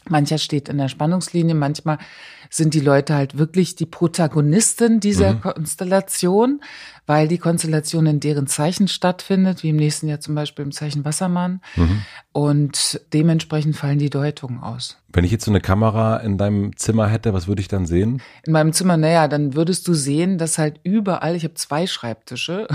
Mancher 0.08 0.38
steht 0.38 0.68
in 0.70 0.78
der 0.78 0.88
Spannungslinie, 0.88 1.54
manchmal 1.54 1.98
sind 2.52 2.74
die 2.74 2.80
Leute 2.80 3.14
halt 3.14 3.38
wirklich 3.38 3.76
die 3.76 3.86
Protagonisten 3.86 5.00
dieser 5.00 5.34
mhm. 5.34 5.40
Konstellation, 5.40 6.60
weil 7.06 7.26
die 7.26 7.38
Konstellation 7.38 8.06
in 8.06 8.20
deren 8.20 8.46
Zeichen 8.46 8.88
stattfindet, 8.88 9.62
wie 9.62 9.70
im 9.70 9.76
nächsten 9.76 10.06
Jahr 10.06 10.20
zum 10.20 10.34
Beispiel 10.34 10.64
im 10.64 10.70
Zeichen 10.70 11.04
Wassermann. 11.04 11.62
Mhm. 11.76 12.02
Und 12.32 13.00
dementsprechend 13.12 13.76
fallen 13.76 13.98
die 13.98 14.10
Deutungen 14.10 14.62
aus. 14.62 14.98
Wenn 15.14 15.24
ich 15.24 15.30
jetzt 15.30 15.44
so 15.44 15.50
eine 15.50 15.60
Kamera 15.60 16.18
in 16.18 16.38
deinem 16.38 16.74
Zimmer 16.76 17.08
hätte, 17.08 17.34
was 17.34 17.46
würde 17.46 17.60
ich 17.60 17.68
dann 17.68 17.84
sehen? 17.84 18.22
In 18.44 18.52
meinem 18.52 18.72
Zimmer, 18.72 18.96
naja, 18.96 19.28
dann 19.28 19.54
würdest 19.54 19.86
du 19.88 19.92
sehen, 19.92 20.38
dass 20.38 20.56
halt 20.56 20.80
überall, 20.84 21.36
ich 21.36 21.44
habe 21.44 21.54
zwei 21.54 21.86
Schreibtische. 21.86 22.66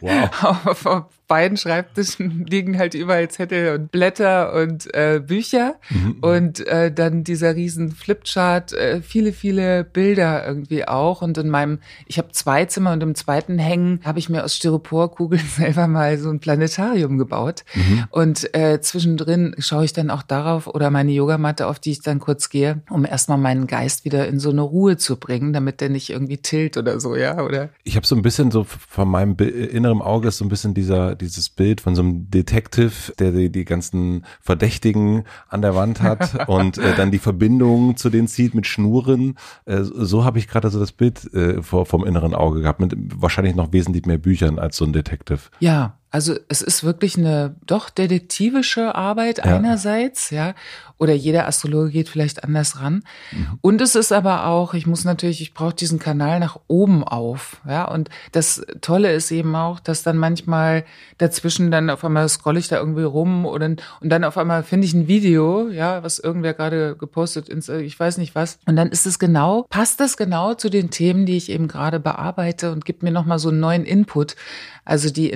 Wow. 0.00 0.42
auf, 0.66 0.86
auf 0.86 1.04
beiden 1.28 1.56
Schreibtischen 1.56 2.46
liegen 2.46 2.78
halt 2.78 2.94
überall 2.94 3.28
Zettel 3.28 3.74
und 3.74 3.92
Blätter 3.92 4.52
und 4.54 4.92
äh, 4.94 5.20
Bücher. 5.24 5.76
Mhm. 5.90 6.16
Und 6.20 6.66
äh, 6.66 6.92
dann 6.92 7.22
dieser 7.22 7.54
riesen 7.54 7.92
Flipchart, 7.92 8.72
äh, 8.84 9.02
viele, 9.02 9.32
viele 9.32 9.84
Bilder 9.84 10.46
irgendwie 10.46 10.86
auch. 10.86 11.20
Und 11.22 11.36
in 11.36 11.50
meinem, 11.50 11.78
ich 12.06 12.18
habe 12.18 12.28
zwei 12.32 12.64
Zimmer 12.64 12.92
und 12.92 13.02
im 13.02 13.14
zweiten 13.14 13.58
hängen 13.58 14.00
habe 14.04 14.18
ich 14.18 14.28
mir 14.28 14.44
aus 14.44 14.56
Styroporkugeln 14.56 15.44
selber 15.56 15.88
mal 15.88 16.18
so 16.18 16.30
ein 16.30 16.40
Planetarium 16.40 17.18
gebaut. 17.18 17.64
Mhm. 17.74 18.04
Und 18.10 18.54
äh, 18.54 18.80
zwischendrin 18.80 19.54
schaue 19.58 19.84
ich 19.84 19.92
dann 19.92 20.10
auch 20.10 20.22
darauf 20.22 20.66
oder 20.66 20.90
meine 20.90 21.12
Yoga 21.12 21.34
Yogamatte, 21.34 21.66
auf 21.66 21.78
die 21.78 21.90
ich 21.90 22.00
dann 22.00 22.20
kurz 22.20 22.48
gehe, 22.48 22.82
um 22.90 23.04
erstmal 23.04 23.38
meinen 23.38 23.66
Geist 23.66 24.04
wieder 24.04 24.28
in 24.28 24.38
so 24.38 24.50
eine 24.50 24.60
Ruhe 24.60 24.96
zu 24.96 25.16
bringen, 25.16 25.52
damit 25.52 25.80
der 25.80 25.88
nicht 25.88 26.10
irgendwie 26.10 26.38
tilt 26.38 26.76
oder 26.76 27.00
so, 27.00 27.16
ja, 27.16 27.42
oder? 27.42 27.70
Ich 27.82 27.96
habe 27.96 28.06
so 28.06 28.14
ein 28.14 28.22
bisschen 28.22 28.50
so 28.50 28.64
von 28.64 29.08
meinem 29.08 29.36
inneren 29.36 30.00
Auge 30.00 30.28
ist 30.28 30.38
so 30.38 30.44
ein 30.44 30.48
bisschen 30.48 30.74
dieser 30.74 31.14
dieses 31.14 31.48
Bild 31.48 31.80
von 31.80 31.94
so 31.94 32.02
einem 32.02 32.30
Detective, 32.30 33.12
der 33.18 33.32
die, 33.32 33.50
die 33.50 33.64
ganzen 33.64 34.24
Verdächtigen 34.40 35.24
an 35.48 35.62
der 35.62 35.74
Wand 35.74 36.02
hat 36.02 36.48
und 36.48 36.78
äh, 36.78 36.94
dann 36.96 37.10
die 37.10 37.18
Verbindung 37.18 37.96
zu 37.96 38.10
denen 38.10 38.28
zieht 38.28 38.54
mit 38.54 38.66
Schnuren. 38.74 39.36
Äh, 39.64 39.82
so 39.82 40.24
habe 40.24 40.38
ich 40.38 40.48
gerade 40.48 40.70
so 40.70 40.78
das 40.80 40.92
Bild 40.92 41.32
äh, 41.32 41.62
vom 41.62 42.04
inneren 42.04 42.34
Auge 42.34 42.60
gehabt 42.60 42.80
mit 42.80 42.94
wahrscheinlich 42.96 43.54
noch 43.54 43.72
wesentlich 43.72 44.06
mehr 44.06 44.18
Büchern 44.18 44.58
als 44.58 44.76
so 44.76 44.84
ein 44.84 44.92
Detective. 44.92 45.40
Ja, 45.60 45.98
Also 46.14 46.36
es 46.46 46.62
ist 46.62 46.84
wirklich 46.84 47.18
eine 47.18 47.56
doch 47.66 47.90
detektivische 47.90 48.94
Arbeit 48.94 49.38
ja. 49.38 49.56
einerseits, 49.56 50.30
ja, 50.30 50.54
oder 50.96 51.12
jeder 51.12 51.48
Astrologe 51.48 51.90
geht 51.90 52.08
vielleicht 52.08 52.44
anders 52.44 52.80
ran. 52.80 53.02
Mhm. 53.32 53.58
Und 53.60 53.80
es 53.80 53.96
ist 53.96 54.12
aber 54.12 54.46
auch, 54.46 54.74
ich 54.74 54.86
muss 54.86 55.04
natürlich, 55.04 55.40
ich 55.40 55.54
brauche 55.54 55.74
diesen 55.74 55.98
Kanal 55.98 56.38
nach 56.38 56.60
oben 56.68 57.02
auf, 57.02 57.60
ja. 57.68 57.84
Und 57.86 58.10
das 58.30 58.64
Tolle 58.80 59.12
ist 59.12 59.32
eben 59.32 59.56
auch, 59.56 59.80
dass 59.80 60.04
dann 60.04 60.16
manchmal 60.16 60.84
dazwischen 61.18 61.72
dann 61.72 61.90
auf 61.90 62.04
einmal 62.04 62.28
scrolle 62.28 62.60
ich 62.60 62.68
da 62.68 62.76
irgendwie 62.76 63.02
rum 63.02 63.44
oder 63.44 63.64
und 63.64 63.82
dann 64.02 64.22
auf 64.22 64.38
einmal 64.38 64.62
finde 64.62 64.86
ich 64.86 64.94
ein 64.94 65.08
Video, 65.08 65.68
ja, 65.68 66.04
was 66.04 66.20
irgendwer 66.20 66.54
gerade 66.54 66.94
gepostet, 66.94 67.48
ins, 67.48 67.68
ich 67.68 67.98
weiß 67.98 68.18
nicht 68.18 68.36
was. 68.36 68.60
Und 68.66 68.76
dann 68.76 68.90
ist 68.90 69.04
es 69.04 69.18
genau, 69.18 69.66
passt 69.68 69.98
das 69.98 70.16
genau 70.16 70.54
zu 70.54 70.70
den 70.70 70.90
Themen, 70.90 71.26
die 71.26 71.36
ich 71.36 71.50
eben 71.50 71.66
gerade 71.66 71.98
bearbeite 71.98 72.70
und 72.70 72.84
gibt 72.84 73.02
mir 73.02 73.10
nochmal 73.10 73.40
so 73.40 73.48
einen 73.48 73.58
neuen 73.58 73.84
Input. 73.84 74.36
Also 74.84 75.10
die 75.10 75.30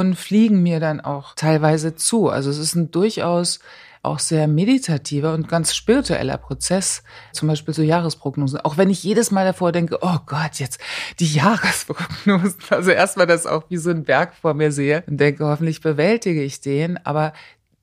Informationen 0.00 0.16
fliegen 0.16 0.62
mir 0.62 0.80
dann 0.80 1.00
auch 1.00 1.34
teilweise 1.34 1.94
zu. 1.94 2.28
Also 2.28 2.50
es 2.50 2.58
ist 2.58 2.74
ein 2.74 2.90
durchaus 2.90 3.60
auch 4.04 4.18
sehr 4.18 4.48
meditativer 4.48 5.32
und 5.32 5.48
ganz 5.48 5.76
spiritueller 5.76 6.36
Prozess, 6.36 7.04
zum 7.32 7.46
Beispiel 7.46 7.72
so 7.72 7.82
Jahresprognosen. 7.82 8.60
Auch 8.60 8.76
wenn 8.76 8.90
ich 8.90 9.04
jedes 9.04 9.30
Mal 9.30 9.44
davor 9.44 9.70
denke, 9.70 9.98
oh 10.00 10.18
Gott, 10.26 10.54
jetzt 10.58 10.80
die 11.20 11.32
Jahresprognosen. 11.34 12.58
Also 12.70 12.90
erstmal 12.90 13.26
das 13.26 13.46
auch 13.46 13.64
wie 13.68 13.76
so 13.76 13.90
ein 13.90 14.04
Berg 14.04 14.34
vor 14.34 14.54
mir 14.54 14.72
sehe 14.72 15.04
und 15.06 15.18
denke, 15.18 15.44
hoffentlich 15.44 15.80
bewältige 15.82 16.42
ich 16.42 16.60
den. 16.60 16.98
Aber 17.04 17.32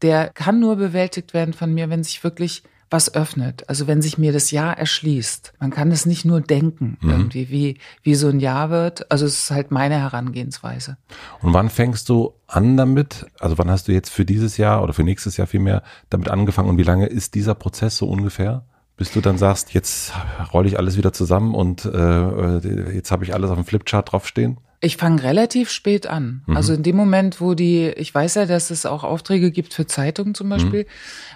der 0.01 0.29
kann 0.29 0.59
nur 0.59 0.75
bewältigt 0.75 1.33
werden 1.33 1.53
von 1.53 1.73
mir, 1.73 1.89
wenn 1.89 2.03
sich 2.03 2.23
wirklich 2.23 2.63
was 2.89 3.13
öffnet. 3.13 3.69
Also 3.69 3.87
wenn 3.87 4.01
sich 4.01 4.17
mir 4.17 4.31
das 4.31 4.51
Jahr 4.51 4.77
erschließt. 4.77 5.53
Man 5.59 5.69
kann 5.69 5.91
es 5.91 6.05
nicht 6.05 6.25
nur 6.25 6.41
denken, 6.41 6.97
mhm. 7.01 7.09
irgendwie, 7.09 7.49
wie, 7.49 7.77
wie 8.03 8.15
so 8.15 8.29
ein 8.29 8.39
Jahr 8.39 8.69
wird. 8.69 9.11
Also 9.11 9.25
es 9.25 9.43
ist 9.43 9.51
halt 9.51 9.71
meine 9.71 9.95
Herangehensweise. 9.95 10.97
Und 11.41 11.53
wann 11.53 11.69
fängst 11.69 12.09
du 12.09 12.33
an 12.47 12.77
damit? 12.77 13.27
Also 13.39 13.57
wann 13.57 13.69
hast 13.69 13.87
du 13.87 13.91
jetzt 13.91 14.09
für 14.09 14.25
dieses 14.25 14.57
Jahr 14.57 14.83
oder 14.83 14.93
für 14.93 15.03
nächstes 15.03 15.37
Jahr 15.37 15.47
vielmehr 15.47 15.83
damit 16.09 16.29
angefangen 16.29 16.69
und 16.69 16.77
wie 16.77 16.83
lange 16.83 17.07
ist 17.07 17.35
dieser 17.35 17.55
Prozess 17.55 17.97
so 17.97 18.07
ungefähr? 18.07 18.65
bis 18.97 19.13
du 19.13 19.21
dann 19.21 19.37
sagst, 19.37 19.73
jetzt 19.73 20.11
rolle 20.53 20.67
ich 20.67 20.77
alles 20.77 20.97
wieder 20.97 21.13
zusammen 21.13 21.55
und 21.55 21.85
äh, 21.85 21.89
äh 21.97 22.95
jetzt 22.95 23.11
habe 23.11 23.23
ich 23.23 23.33
alles 23.33 23.49
auf 23.49 23.55
dem 23.55 23.63
Flipchart 23.63 24.11
draufstehen? 24.11 24.57
Ich 24.81 24.95
fange 24.95 25.23
relativ 25.23 25.71
spät 25.71 26.07
an. 26.07 26.41
Mhm. 26.45 26.55
Also 26.55 26.73
in 26.73 26.83
dem 26.83 26.95
Moment, 26.95 27.41
wo 27.41 27.53
die, 27.53 27.87
ich 27.89 28.15
weiß 28.15 28.35
ja, 28.35 28.45
dass 28.45 28.71
es 28.71 28.85
auch 28.85 29.03
Aufträge 29.03 29.51
gibt 29.51 29.73
für 29.73 29.87
Zeitungen 29.87 30.35
zum 30.35 30.47
Beispiel, 30.47 30.83
mhm. 30.83 30.87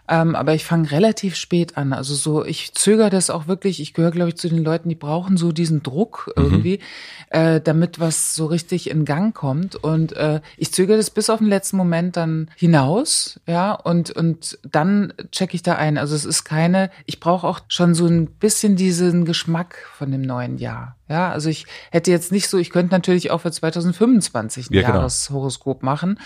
ähm, 0.08 0.36
aber 0.36 0.54
ich 0.54 0.64
fange 0.64 0.92
relativ 0.92 1.36
spät 1.36 1.76
an. 1.76 1.92
Also 1.92 2.16
so, 2.16 2.46
ich 2.46 2.74
zögere 2.74 3.10
das 3.10 3.30
auch 3.30 3.48
wirklich. 3.48 3.82
Ich 3.82 3.94
gehöre, 3.94 4.12
glaube 4.12 4.30
ich, 4.30 4.38
zu 4.38 4.48
den 4.48 4.64
Leuten, 4.64 4.88
die 4.88 4.96
brauchen 4.96 5.36
so 5.36 5.52
diesen 5.52 5.84
Druck 5.84 6.32
mhm. 6.38 6.44
irgendwie, 6.44 6.78
mhm. 6.78 7.38
äh, 7.38 7.60
damit 7.60 8.00
was 8.00 8.34
so 8.34 8.46
richtig 8.46 8.90
in 8.90 9.04
Gang 9.04 9.36
kommt. 9.36 9.76
Und 9.76 10.14
äh, 10.14 10.40
ich 10.56 10.72
zögere 10.72 10.96
das 10.96 11.10
bis 11.10 11.30
auf 11.30 11.40
den 11.40 11.48
letzten 11.48 11.76
Moment 11.76 12.16
dann 12.16 12.50
hinaus, 12.56 13.42
ja, 13.46 13.74
und 13.74 14.12
und 14.12 14.58
dann 14.64 15.14
checke 15.32 15.56
ich 15.56 15.64
da 15.64 15.76
ein. 15.76 15.98
Also 15.98 16.16
es 16.16 16.24
ist 16.24 16.46
keine, 16.46 16.92
ich 17.06 17.20
brauche 17.20 17.46
auch 17.46 17.60
schon 17.68 17.94
so 17.94 18.06
ein 18.06 18.28
bisschen 18.28 18.78
diesen 18.78 19.26
Geschmack 19.26 19.76
von 19.98 20.12
dem 20.12 20.22
neuen 20.22 20.58
Jahr. 20.58 20.96
Ja, 21.10 21.32
also 21.32 21.50
ich 21.50 21.66
hätte 21.92 22.12
jetzt 22.12 22.32
nicht 22.32 22.48
so, 22.48 22.58
ich 22.58 22.70
könnte 22.70 22.94
natürlich 22.94 23.32
auch 23.32 23.40
für 23.40 23.52
2025 23.52 24.70
ein 24.70 24.74
ja, 24.74 24.82
genau. 24.82 24.94
Jahreshoroskop 24.96 25.84
machen. 25.84 26.20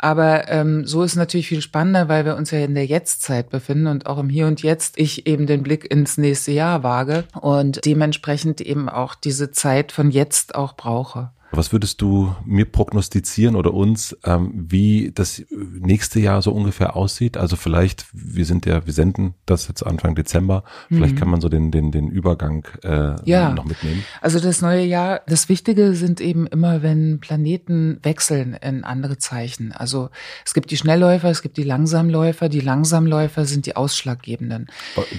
Aber 0.00 0.48
ähm, 0.48 0.86
so 0.86 1.02
ist 1.02 1.16
natürlich 1.16 1.48
viel 1.48 1.60
spannender, 1.60 2.08
weil 2.08 2.24
wir 2.24 2.36
uns 2.36 2.52
ja 2.52 2.60
in 2.60 2.74
der 2.74 2.86
Jetztzeit 2.86 3.50
befinden 3.50 3.88
und 3.88 4.06
auch 4.06 4.18
im 4.18 4.28
Hier 4.28 4.46
und 4.46 4.62
Jetzt 4.62 4.96
ich 4.96 5.26
eben 5.26 5.46
den 5.46 5.64
Blick 5.64 5.90
ins 5.90 6.18
nächste 6.18 6.52
Jahr 6.52 6.84
wage 6.84 7.24
und 7.40 7.84
dementsprechend 7.84 8.60
eben 8.60 8.88
auch 8.88 9.16
diese 9.16 9.50
Zeit 9.50 9.90
von 9.90 10.12
jetzt 10.12 10.54
auch 10.54 10.76
brauche. 10.76 11.32
Was 11.50 11.72
würdest 11.72 12.02
du 12.02 12.34
mir 12.44 12.66
prognostizieren 12.66 13.56
oder 13.56 13.72
uns, 13.72 14.16
ähm, 14.24 14.52
wie 14.68 15.12
das 15.14 15.42
nächste 15.50 16.20
Jahr 16.20 16.42
so 16.42 16.52
ungefähr 16.52 16.94
aussieht? 16.94 17.36
Also 17.36 17.56
vielleicht, 17.56 18.06
wir 18.12 18.44
sind 18.44 18.66
ja, 18.66 18.84
wir 18.84 18.92
senden 18.92 19.34
das 19.46 19.66
jetzt 19.68 19.82
Anfang 19.82 20.14
Dezember, 20.14 20.62
vielleicht 20.88 21.14
mhm. 21.14 21.18
kann 21.18 21.30
man 21.30 21.40
so 21.40 21.48
den, 21.48 21.70
den, 21.70 21.90
den 21.90 22.08
Übergang 22.08 22.66
äh, 22.82 23.14
ja. 23.24 23.54
noch 23.54 23.64
mitnehmen. 23.64 24.04
Also 24.20 24.40
das 24.40 24.60
neue 24.60 24.84
Jahr, 24.84 25.22
das 25.26 25.48
Wichtige 25.48 25.94
sind 25.94 26.20
eben 26.20 26.46
immer, 26.46 26.82
wenn 26.82 27.18
Planeten 27.20 27.98
wechseln 28.02 28.54
in 28.54 28.84
andere 28.84 29.16
Zeichen. 29.16 29.72
Also 29.72 30.10
es 30.44 30.52
gibt 30.52 30.70
die 30.70 30.76
Schnellläufer, 30.76 31.30
es 31.30 31.40
gibt 31.40 31.56
die 31.56 31.64
Langsamläufer. 31.64 32.48
Die 32.48 32.60
Langsamläufer 32.60 33.46
sind 33.46 33.64
die 33.66 33.74
ausschlaggebenden. 33.74 34.68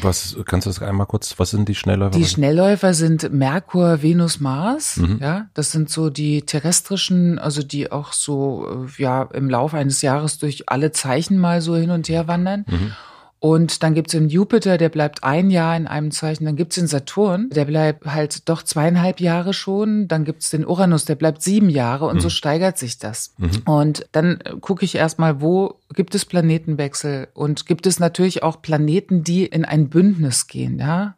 Was 0.01 0.37
kannst 0.45 0.67
du 0.67 0.69
das 0.69 0.81
einmal 0.81 1.07
kurz, 1.07 1.39
was 1.39 1.49
sind 1.49 1.67
die 1.69 1.75
Schnellläufer? 1.75 2.17
Die 2.17 2.25
Schnellläufer 2.25 2.93
sind 2.93 3.31
Merkur, 3.33 4.03
Venus, 4.03 4.39
Mars. 4.39 4.97
Mhm. 4.97 5.17
Ja, 5.21 5.49
das 5.53 5.71
sind 5.71 5.89
so 5.89 6.09
die 6.09 6.18
die 6.19 6.41
terrestrischen, 6.41 7.39
also 7.39 7.63
die 7.63 7.91
auch 7.91 8.11
so 8.11 8.85
äh, 8.99 9.01
ja 9.01 9.23
im 9.33 9.49
Laufe 9.49 9.77
eines 9.77 10.01
Jahres 10.01 10.37
durch 10.37 10.69
alle 10.69 10.91
Zeichen 10.91 11.37
mal 11.37 11.61
so 11.61 11.75
hin 11.77 11.91
und 11.91 12.09
her 12.09 12.27
wandern. 12.27 12.65
Mhm. 12.67 12.93
Und 13.41 13.83
dann 13.83 13.93
gibt's 13.93 14.11
den 14.11 14.27
Jupiter, 14.27 14.77
der 14.77 14.89
bleibt 14.89 15.23
ein 15.23 15.49
Jahr 15.49 15.77
in 15.77 15.87
einem 15.87 16.11
Zeichen. 16.11 16.43
Dann 16.43 16.57
gibt's 16.57 16.75
den 16.75 16.87
Saturn, 16.87 17.49
der 17.51 17.63
bleibt 17.63 18.05
halt 18.05 18.49
doch 18.49 18.63
zweieinhalb 18.63 19.21
Jahre 19.21 19.53
schon. 19.53 20.09
Dann 20.09 20.25
gibt's 20.25 20.49
den 20.49 20.67
Uranus, 20.67 21.05
der 21.05 21.15
bleibt 21.15 21.41
sieben 21.41 21.69
Jahre 21.69 22.07
und 22.07 22.17
mhm. 22.17 22.19
so 22.19 22.29
steigert 22.29 22.77
sich 22.77 22.97
das. 22.97 23.33
Mhm. 23.37 23.61
Und 23.63 24.09
dann 24.11 24.39
gucke 24.59 24.83
ich 24.83 24.95
erstmal, 24.95 25.39
wo 25.39 25.79
gibt 25.93 26.15
es 26.15 26.25
Planetenwechsel 26.25 27.29
und 27.33 27.65
gibt 27.65 27.87
es 27.87 28.01
natürlich 28.01 28.43
auch 28.43 28.61
Planeten, 28.61 29.23
die 29.23 29.45
in 29.45 29.63
ein 29.63 29.87
Bündnis 29.87 30.47
gehen, 30.47 30.77
ja. 30.77 31.15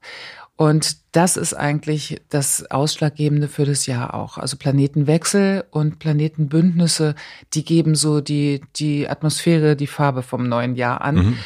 Und 0.62 0.98
das 1.14 1.38
ist 1.38 1.56
eigentlich 1.56 2.22
das 2.30 2.70
Ausschlaggebende 2.70 3.48
für 3.48 3.66
das 3.66 3.88
Jahr 3.88 4.14
auch. 4.14 4.38
Also 4.38 4.58
Planetenwechsel 4.58 5.64
und 5.72 5.98
Planetenbündnisse, 5.98 7.16
die 7.56 7.66
geben 7.66 7.96
so 7.96 8.22
die, 8.22 8.62
die 8.76 9.10
Atmosphäre, 9.10 9.76
die 9.76 9.88
Farbe 9.88 10.22
vom 10.22 10.48
neuen 10.48 10.76
Jahr 10.76 11.02
an. 11.02 11.16
Mhm. 11.16 11.38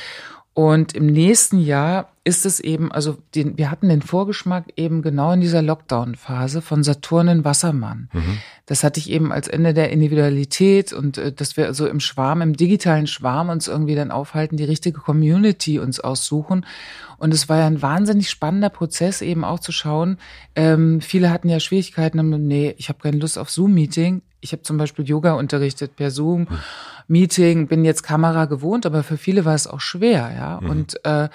Und 0.54 0.96
im 0.96 1.06
nächsten 1.06 1.60
Jahr 1.60 2.10
ist 2.28 2.48
es 2.48 2.60
eben, 2.60 2.92
also 2.92 3.18
den, 3.36 3.56
wir 3.56 3.70
hatten 3.70 3.88
den 3.88 4.02
Vorgeschmack 4.02 4.74
eben 4.76 5.04
genau 5.04 5.32
in 5.34 5.42
dieser 5.42 5.62
Lockdown-Phase 5.62 6.64
von 6.64 6.84
Saturn 6.84 7.28
in 7.28 7.46
Wassermann. 7.46 8.10
Mhm. 8.12 8.40
Das 8.66 8.84
hatte 8.84 9.00
ich 9.00 9.12
eben 9.12 9.32
als 9.32 9.48
Ende 9.48 9.76
der 9.76 9.92
Individualität 9.92 10.92
und 10.92 11.20
äh, 11.20 11.32
dass 11.32 11.56
wir 11.56 11.68
also 11.68 11.88
im 11.88 12.00
Schwarm, 12.00 12.42
im 12.42 12.58
digitalen 12.58 13.06
Schwarm 13.06 13.50
uns 13.50 13.68
irgendwie 13.68 13.94
dann 13.94 14.10
aufhalten, 14.10 14.58
die 14.58 14.64
richtige 14.64 15.00
Community 15.00 15.78
uns 15.78 16.00
aussuchen. 16.00 16.66
Und 17.18 17.32
es 17.32 17.48
war 17.48 17.60
ja 17.60 17.68
ein 17.68 17.84
wahnsinnig 17.84 18.32
spannender 18.32 18.70
Prozess, 18.70 19.22
eben 19.22 19.46
auch 19.46 19.60
zu 19.60 19.72
schauen. 19.72 20.18
Ähm, 20.56 21.02
viele 21.02 21.30
hatten 21.30 21.48
ja 21.48 21.60
Schwierigkeiten, 21.60 22.48
nee, 22.48 22.74
ich 22.80 22.90
habe 22.90 22.98
keine 23.04 23.18
Lust 23.18 23.38
auf 23.38 23.52
Zoom-Meeting. 23.52 24.24
Ich 24.42 24.52
habe 24.52 24.64
zum 24.64 24.78
Beispiel 24.78 25.06
Yoga 25.06 25.34
unterrichtet 25.34 25.96
per 25.96 26.10
Zoom. 26.10 26.42
Mhm. 26.42 26.60
Meeting, 27.08 27.68
bin 27.68 27.86
jetzt 27.86 28.04
Kamera 28.04 28.46
gewohnt, 28.46 28.86
aber 28.86 29.04
für 29.04 29.18
viele 29.18 29.46
war 29.46 29.54
es 29.54 29.68
auch 29.68 29.80
schwer, 29.80 30.32
ja. 30.36 30.60
Mhm. 30.62 30.70
Und 30.70 31.06
äh, 31.06 31.30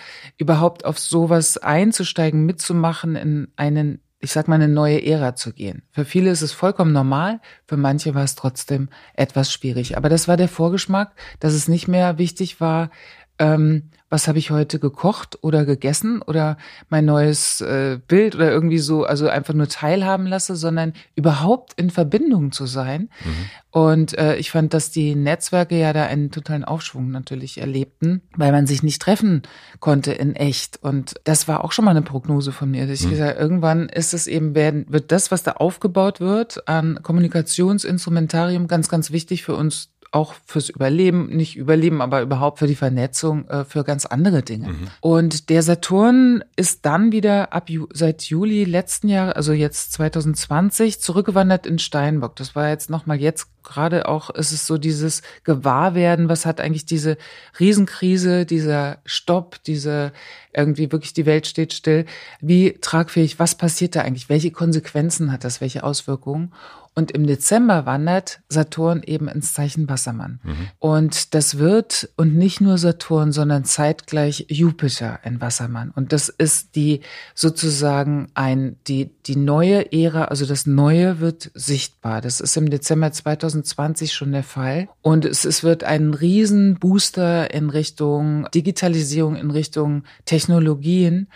überhaupt 0.80 0.84
auf 0.84 0.99
sowas 0.99 1.58
einzusteigen, 1.58 2.44
mitzumachen, 2.46 3.16
in 3.16 3.49
einen, 3.56 4.00
ich 4.20 4.32
sag 4.32 4.49
mal, 4.49 4.56
eine 4.56 4.68
neue 4.68 5.04
Ära 5.04 5.34
zu 5.34 5.52
gehen. 5.52 5.82
Für 5.92 6.04
viele 6.04 6.30
ist 6.30 6.42
es 6.42 6.52
vollkommen 6.52 6.92
normal, 6.92 7.40
für 7.66 7.76
manche 7.76 8.14
war 8.14 8.25
es 8.25 8.34
trotzdem 8.34 8.88
etwas 9.14 9.52
schwierig. 9.52 9.96
Aber 9.96 10.08
das 10.08 10.28
war 10.28 10.37
der 10.37 10.49
Vorgeschmack, 10.49 11.14
dass 11.38 11.54
es 11.54 11.68
nicht 11.68 11.88
mehr 11.88 12.18
wichtig 12.18 12.60
war, 12.60 12.90
ähm, 13.38 13.90
was 14.10 14.26
habe 14.26 14.38
ich 14.38 14.50
heute 14.50 14.80
gekocht 14.80 15.38
oder 15.40 15.64
gegessen 15.64 16.20
oder 16.20 16.58
mein 16.88 17.04
neues 17.04 17.60
äh, 17.60 17.98
Bild 18.08 18.34
oder 18.34 18.50
irgendwie 18.50 18.78
so, 18.78 19.04
also 19.04 19.28
einfach 19.28 19.54
nur 19.54 19.68
teilhaben 19.68 20.26
lasse, 20.26 20.56
sondern 20.56 20.92
überhaupt 21.14 21.74
in 21.80 21.90
Verbindung 21.90 22.50
zu 22.50 22.66
sein. 22.66 23.08
Mhm. 23.24 23.50
Und 23.70 24.18
äh, 24.18 24.34
ich 24.34 24.50
fand, 24.50 24.74
dass 24.74 24.90
die 24.90 25.14
Netzwerke 25.14 25.78
ja 25.78 25.92
da 25.92 26.06
einen 26.06 26.32
totalen 26.32 26.64
Aufschwung 26.64 27.12
natürlich 27.12 27.58
erlebten, 27.58 28.20
weil 28.36 28.50
man 28.50 28.66
sich 28.66 28.82
nicht 28.82 29.00
treffen 29.00 29.42
konnte 29.78 30.12
in 30.12 30.34
echt. 30.34 30.82
Und 30.82 31.14
das 31.22 31.46
war 31.46 31.62
auch 31.62 31.70
schon 31.70 31.84
mal 31.84 31.92
eine 31.92 32.02
Prognose 32.02 32.50
von 32.50 32.68
mir. 32.68 32.88
Dass 32.88 33.00
ich 33.00 33.06
mhm. 33.06 33.10
gesagt, 33.10 33.38
irgendwann 33.38 33.88
ist 33.88 34.12
es 34.12 34.26
eben, 34.26 34.56
werden, 34.56 34.86
wird 34.88 35.12
das, 35.12 35.30
was 35.30 35.44
da 35.44 35.52
aufgebaut 35.52 36.18
wird 36.18 36.66
an 36.66 36.98
Kommunikationsinstrumentarium, 37.00 38.66
ganz, 38.66 38.88
ganz 38.88 39.12
wichtig 39.12 39.44
für 39.44 39.54
uns 39.54 39.90
auch 40.12 40.34
fürs 40.44 40.68
Überleben, 40.70 41.28
nicht 41.28 41.56
Überleben, 41.56 42.02
aber 42.02 42.20
überhaupt 42.22 42.58
für 42.58 42.66
die 42.66 42.74
Vernetzung, 42.74 43.48
äh, 43.48 43.64
für 43.64 43.84
ganz 43.84 44.06
andere 44.06 44.42
Dinge. 44.42 44.68
Mhm. 44.68 44.88
Und 45.00 45.50
der 45.50 45.62
Saturn 45.62 46.42
ist 46.56 46.84
dann 46.84 47.12
wieder 47.12 47.52
ab 47.52 47.68
seit 47.92 48.24
Juli 48.24 48.64
letzten 48.64 49.08
Jahr, 49.08 49.36
also 49.36 49.52
jetzt 49.52 49.92
2020, 49.92 51.00
zurückgewandert 51.00 51.64
in 51.66 51.78
Steinbock. 51.78 52.34
Das 52.36 52.56
war 52.56 52.68
jetzt 52.68 52.90
nochmal 52.90 53.20
jetzt 53.20 53.46
gerade 53.62 54.08
auch, 54.08 54.30
ist 54.30 54.50
es 54.50 54.66
so 54.66 54.78
dieses 54.78 55.22
Gewahrwerden, 55.44 56.28
was 56.28 56.44
hat 56.44 56.60
eigentlich 56.60 56.86
diese 56.86 57.16
Riesenkrise, 57.60 58.46
dieser 58.46 58.98
Stopp, 59.04 59.62
diese 59.64 60.12
irgendwie 60.52 60.90
wirklich 60.90 61.12
die 61.12 61.26
Welt 61.26 61.46
steht 61.46 61.72
still. 61.72 62.04
Wie 62.40 62.72
tragfähig, 62.80 63.38
was 63.38 63.54
passiert 63.54 63.94
da 63.94 64.00
eigentlich? 64.00 64.28
Welche 64.28 64.50
Konsequenzen 64.50 65.30
hat 65.30 65.44
das? 65.44 65.60
Welche 65.60 65.84
Auswirkungen? 65.84 66.52
Und 66.97 67.12
im 67.12 67.26
Dezember 67.26 67.87
wandert 67.87 68.40
Saturn 68.49 69.02
eben 69.04 69.28
ins 69.28 69.52
Zeichen 69.52 69.88
Wassermann. 69.88 70.40
Mhm. 70.42 70.68
Und 70.80 71.35
das 71.35 71.59
wird, 71.59 72.11
und 72.16 72.37
nicht 72.37 72.61
nur 72.61 72.78
Saturn, 72.78 73.30
sondern 73.30 73.64
zeitgleich 73.64 74.47
Jupiter 74.49 75.20
in 75.23 75.40
Wassermann. 75.40 75.92
Und 75.94 76.12
das 76.12 76.28
ist 76.28 76.75
die 76.75 77.00
sozusagen 77.35 78.28
ein, 78.35 78.76
die, 78.88 79.11
die 79.26 79.37
neue 79.37 79.92
Ära, 79.92 80.25
also 80.25 80.47
das 80.47 80.66
Neue 80.66 81.20
wird 81.20 81.52
sichtbar. 81.54 82.20
Das 82.20 82.40
ist 82.40 82.56
im 82.56 82.70
Dezember 82.70 83.12
2020 83.12 84.12
schon 84.12 84.32
der 84.32 84.42
Fall. 84.42 84.88
Und 85.00 85.25
es, 85.25 85.44
es 85.44 85.62
wird 85.62 85.85
ein 85.85 86.12
Riesenbooster 86.12 87.54
in 87.54 87.70
Richtung 87.70 88.49
Digitalisierung, 88.52 89.37
in 89.37 89.52
Richtung 89.52 90.02
Technologien 90.25 91.28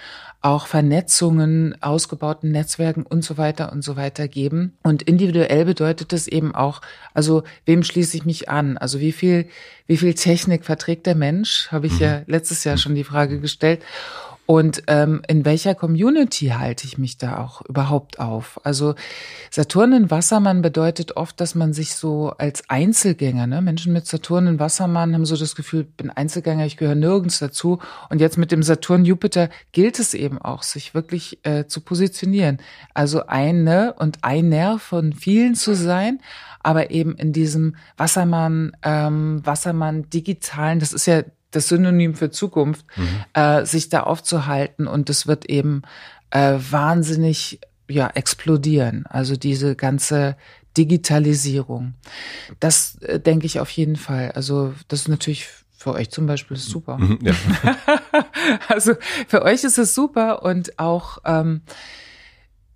auch 0.45 0.67
Vernetzungen, 0.67 1.75
ausgebauten 1.81 2.51
Netzwerken 2.51 3.05
und 3.05 3.25
so 3.25 3.39
weiter 3.39 3.73
und 3.73 3.83
so 3.83 3.97
weiter 3.97 4.29
geben. 4.29 4.77
Und 4.83 5.03
individuell 5.03 5.44
bedeutet 5.65 6.13
das 6.13 6.27
eben 6.27 6.55
auch, 6.55 6.81
also 7.13 7.43
wem 7.67 7.83
schließe 7.83 8.17
ich 8.17 8.25
mich 8.25 8.49
an? 8.49 8.79
Also 8.79 9.01
wie 9.01 9.13
viel, 9.13 9.49
wie 9.87 9.97
viel 9.97 10.15
Technik 10.15 10.65
verträgt 10.65 11.07
der 11.07 11.15
Mensch? 11.15 11.69
Habe 11.71 11.87
ich 11.87 11.99
ja 11.99 12.19
mhm. 12.19 12.25
letztes 12.27 12.65
Jahr 12.65 12.77
schon 12.77 12.95
die 12.95 13.05
Frage 13.05 13.41
gestellt. 13.41 13.83
Und 14.47 14.83
ähm, 14.89 15.23
in 15.27 15.47
welcher 15.47 15.75
Community 15.75 16.49
halte 16.49 16.87
ich 16.87 16.99
mich 16.99 17.17
da 17.17 17.39
auch 17.39 17.63
überhaupt 17.63 18.21
auf? 18.21 18.61
Also 18.63 18.95
Saturn 19.51 19.93
in 19.95 20.11
Wassermann 20.11 20.61
bedeutet 20.61 21.17
oft, 21.17 21.41
dass 21.41 21.55
man 21.55 21.73
sich 21.73 21.95
so 21.95 22.35
als 22.37 22.69
Einzelgänger, 22.69 23.47
ne? 23.47 23.63
Menschen 23.63 23.95
mit 23.95 24.07
Saturn 24.07 24.47
in 24.47 24.59
Wassermann 24.61 25.15
haben 25.15 25.25
so 25.25 25.37
das 25.37 25.55
Gefühl, 25.55 25.85
bin 25.85 26.11
Einzelgänger, 26.11 26.67
ich 26.67 26.77
gehöre 26.77 26.95
nirgends 26.95 27.39
dazu. 27.39 27.79
Und 28.11 28.21
jetzt 28.21 28.37
mit 28.37 28.53
dem 28.53 28.63
Saturn 28.63 29.07
Jupiter 29.07 29.49
gilt 29.73 29.99
es 29.99 30.13
eben 30.13 30.39
auch, 30.39 30.63
sich 30.63 30.93
wirklich 30.93 31.39
äh, 31.45 31.67
zu 31.67 31.81
positionieren. 31.81 32.59
Also 32.93 33.27
eine 33.27 33.95
und 33.95 34.25
einer 34.25 34.79
von 34.79 35.15
vielen 35.15 35.55
zu 35.55 35.75
sein, 35.75 36.21
aber 36.63 36.91
eben 36.91 37.17
in 37.17 37.33
diesem 37.33 37.77
Wassermann, 37.97 38.73
ähm, 38.83 39.41
Wassermann 39.45 40.11
digitalen, 40.11 40.81
das 40.81 40.93
ist 40.93 41.07
ja 41.07 41.23
das 41.55 41.69
Synonym 41.69 42.15
für 42.15 42.31
Zukunft, 42.31 42.85
mhm. 42.97 43.25
äh, 43.35 43.65
sich 43.65 43.89
da 43.89 44.03
aufzuhalten 44.03 44.87
und 44.87 45.11
es 45.11 45.27
wird 45.27 45.47
eben 45.47 45.83
äh, 46.31 46.55
wahnsinnig 46.71 47.61
ja 47.89 48.09
explodieren. 48.09 49.07
Also 49.07 49.37
diese 49.37 49.77
ganze 49.77 50.37
Digitalisierung. 50.77 51.95
Das 52.61 52.97
äh, 53.03 53.21
denke 53.21 53.47
ich 53.47 53.61
auf 53.61 53.71
jeden 53.71 53.97
Fall. 53.97 54.33
Also 54.33 54.75
das 54.89 55.03
ist 55.03 55.09
natürlich 55.09 55.49
für 55.77 55.93
euch 55.93 56.11
zum 56.11 56.27
Beispiel 56.27 56.57
super. 56.57 56.99
Mhm, 56.99 57.19
ja. 57.23 57.35
also 58.69 58.95
für 59.29 59.43
euch 59.43 59.65
ist 59.65 59.79
es 59.79 59.95
super 59.95 60.43
und 60.43 60.79
auch 60.79 61.19
ähm, 61.25 61.63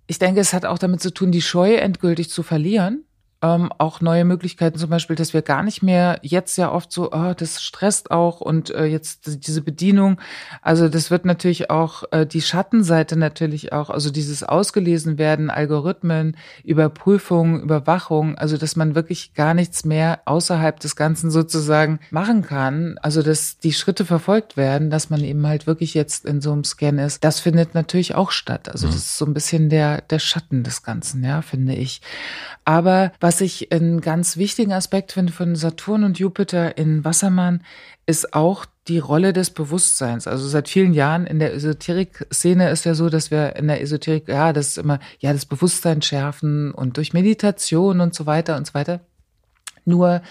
ich 0.07 0.17
denke, 0.17 0.39
es 0.39 0.53
hat 0.53 0.65
auch 0.65 0.79
damit 0.79 1.01
zu 1.01 1.13
tun, 1.13 1.31
die 1.31 1.41
Scheu 1.41 1.75
endgültig 1.75 2.29
zu 2.31 2.41
verlieren 2.41 3.05
ähm, 3.41 3.71
auch 3.77 4.01
neue 4.01 4.25
Möglichkeiten, 4.25 4.77
zum 4.77 4.89
Beispiel, 4.89 5.15
dass 5.15 5.33
wir 5.33 5.41
gar 5.41 5.63
nicht 5.63 5.81
mehr 5.81 6.19
jetzt 6.23 6.57
ja 6.57 6.71
oft 6.71 6.91
so, 6.91 7.11
oh, 7.13 7.33
das 7.35 7.63
stresst 7.63 8.11
auch 8.11 8.41
und 8.41 8.69
äh, 8.71 8.85
jetzt 8.85 9.47
diese 9.47 9.61
Bedienung. 9.61 10.19
Also 10.61 10.89
das 10.89 11.09
wird 11.09 11.23
natürlich 11.23 11.69
auch 11.69 12.03
äh, 12.11 12.25
die 12.25 12.41
Schattenseite 12.41 13.15
natürlich 13.15 13.71
auch, 13.71 13.89
also 13.89 14.09
dieses 14.09 14.43
ausgelesen 14.43 15.17
werden, 15.17 15.49
Algorithmen, 15.49 16.35
Überprüfung, 16.65 17.61
Überwachung, 17.61 18.37
also 18.37 18.57
dass 18.57 18.75
man 18.75 18.93
wirklich 18.93 19.33
gar 19.33 19.53
nichts 19.53 19.85
mehr 19.85 20.19
außerhalb 20.25 20.77
des 20.79 20.97
Ganzen 20.97 21.31
sozusagen 21.31 21.99
machen 22.11 22.41
kann. 22.41 22.97
Also 23.01 23.21
dass 23.21 23.57
die 23.57 23.73
Schritte 23.73 24.03
verfolgt 24.03 24.57
werden, 24.57 24.89
dass 24.89 25.09
man 25.09 25.23
eben 25.23 25.47
halt 25.47 25.65
wirklich 25.65 25.93
jetzt 25.93 26.25
in 26.25 26.41
so 26.41 26.51
einem 26.51 26.65
Scan 26.65 26.97
ist. 26.97 27.23
Das 27.23 27.39
findet 27.39 27.73
natürlich 27.73 28.15
auch 28.15 28.31
statt. 28.31 28.67
Also 28.67 28.87
das 28.87 28.97
ist 28.97 29.17
so 29.17 29.25
ein 29.25 29.33
bisschen 29.33 29.69
der, 29.69 30.01
der 30.01 30.19
Schatten 30.19 30.63
des 30.63 30.83
Ganzen, 30.83 31.23
ja, 31.23 31.41
finde 31.41 31.73
ich. 31.73 32.01
Aber 32.65 33.11
was 33.21 33.28
ich 33.41 33.71
einen 33.71 34.01
ganz 34.01 34.37
wichtigen 34.37 34.73
Aspekt 34.73 35.11
finde 35.11 35.33
von 35.33 35.55
Saturn 35.55 36.03
und 36.03 36.19
Jupiter 36.19 36.77
in 36.77 37.03
Wassermann, 37.03 37.63
ist 38.05 38.33
auch 38.33 38.65
die 38.87 38.99
Rolle 38.99 39.33
des 39.33 39.51
Bewusstseins. 39.51 40.27
Also 40.27 40.47
seit 40.47 40.67
vielen 40.67 40.93
Jahren 40.93 41.27
in 41.27 41.39
der 41.39 41.53
Esoterik-Szene 41.53 42.69
ist 42.69 42.85
ja 42.85 42.95
so, 42.95 43.09
dass 43.09 43.29
wir 43.29 43.55
in 43.55 43.67
der 43.67 43.81
Esoterik, 43.81 44.27
ja, 44.27 44.51
das 44.51 44.69
ist 44.69 44.77
immer, 44.77 44.99
ja, 45.19 45.31
das 45.31 45.45
Bewusstsein 45.45 46.01
schärfen 46.01 46.71
und 46.71 46.97
durch 46.97 47.13
Meditation 47.13 48.01
und 48.01 48.15
so 48.15 48.25
weiter 48.25 48.57
und 48.57 48.65
so 48.65 48.73
weiter. 48.73 49.01
Nur 49.85 50.21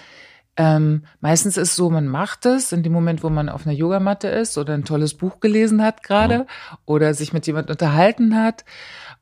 ähm, 0.57 1.03
meistens 1.21 1.55
ist 1.55 1.69
es 1.69 1.75
so, 1.77 1.89
man 1.89 2.07
macht 2.07 2.45
es 2.45 2.73
in 2.73 2.83
dem 2.83 2.91
Moment, 2.91 3.23
wo 3.23 3.29
man 3.29 3.47
auf 3.47 3.65
einer 3.65 3.75
Yogamatte 3.75 4.27
ist 4.27 4.57
oder 4.57 4.73
ein 4.73 4.83
tolles 4.83 5.13
Buch 5.13 5.39
gelesen 5.39 5.81
hat 5.81 6.03
gerade 6.03 6.39
mhm. 6.39 6.45
oder 6.85 7.13
sich 7.13 7.31
mit 7.31 7.47
jemand 7.47 7.69
unterhalten 7.69 8.35
hat 8.35 8.65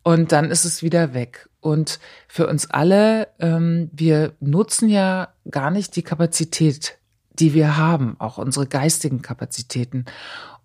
und 0.02 0.32
dann 0.32 0.50
ist 0.50 0.66
es 0.66 0.82
wieder 0.82 1.14
weg. 1.14 1.48
Und 1.68 2.00
für 2.30 2.48
uns 2.48 2.72
alle, 2.72 3.28
ähm, 3.40 3.90
wir 3.92 4.32
nutzen 4.40 4.88
ja 4.88 5.34
gar 5.52 5.70
nicht 5.70 5.98
die 5.98 6.02
Kapazität, 6.02 6.98
die 7.34 7.54
wir 7.54 7.76
haben, 7.76 8.16
auch 8.20 8.38
unsere 8.38 8.68
geistigen 8.68 9.22
Kapazitäten. 9.22 10.06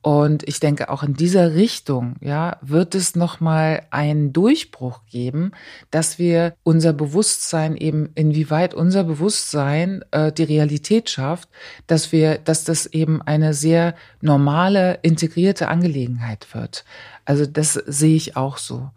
Und 0.00 0.46
ich 0.48 0.60
denke, 0.60 0.90
auch 0.90 1.02
in 1.02 1.14
dieser 1.14 1.54
Richtung, 1.54 2.14
ja, 2.20 2.58
wird 2.60 2.94
es 2.94 3.16
nochmal 3.16 3.82
einen 3.90 4.32
Durchbruch 4.32 5.00
geben, 5.10 5.50
dass 5.90 6.20
wir 6.20 6.54
unser 6.62 6.92
Bewusstsein 6.92 7.76
eben, 7.76 8.10
inwieweit 8.14 8.72
unser 8.72 9.02
Bewusstsein 9.02 10.04
äh, 10.12 10.30
die 10.30 10.44
Realität 10.44 11.10
schafft, 11.10 11.48
dass 11.88 12.12
wir, 12.12 12.38
dass 12.38 12.62
das 12.62 12.86
eben 12.86 13.22
eine 13.22 13.54
sehr 13.54 13.96
normale, 14.20 15.00
integrierte 15.02 15.66
Angelegenheit 15.66 16.46
wird. 16.54 16.84
Also 17.24 17.46
das 17.46 17.74
sehe 17.74 18.16
ich 18.16 18.36
auch 18.36 18.58
so. 18.58 18.90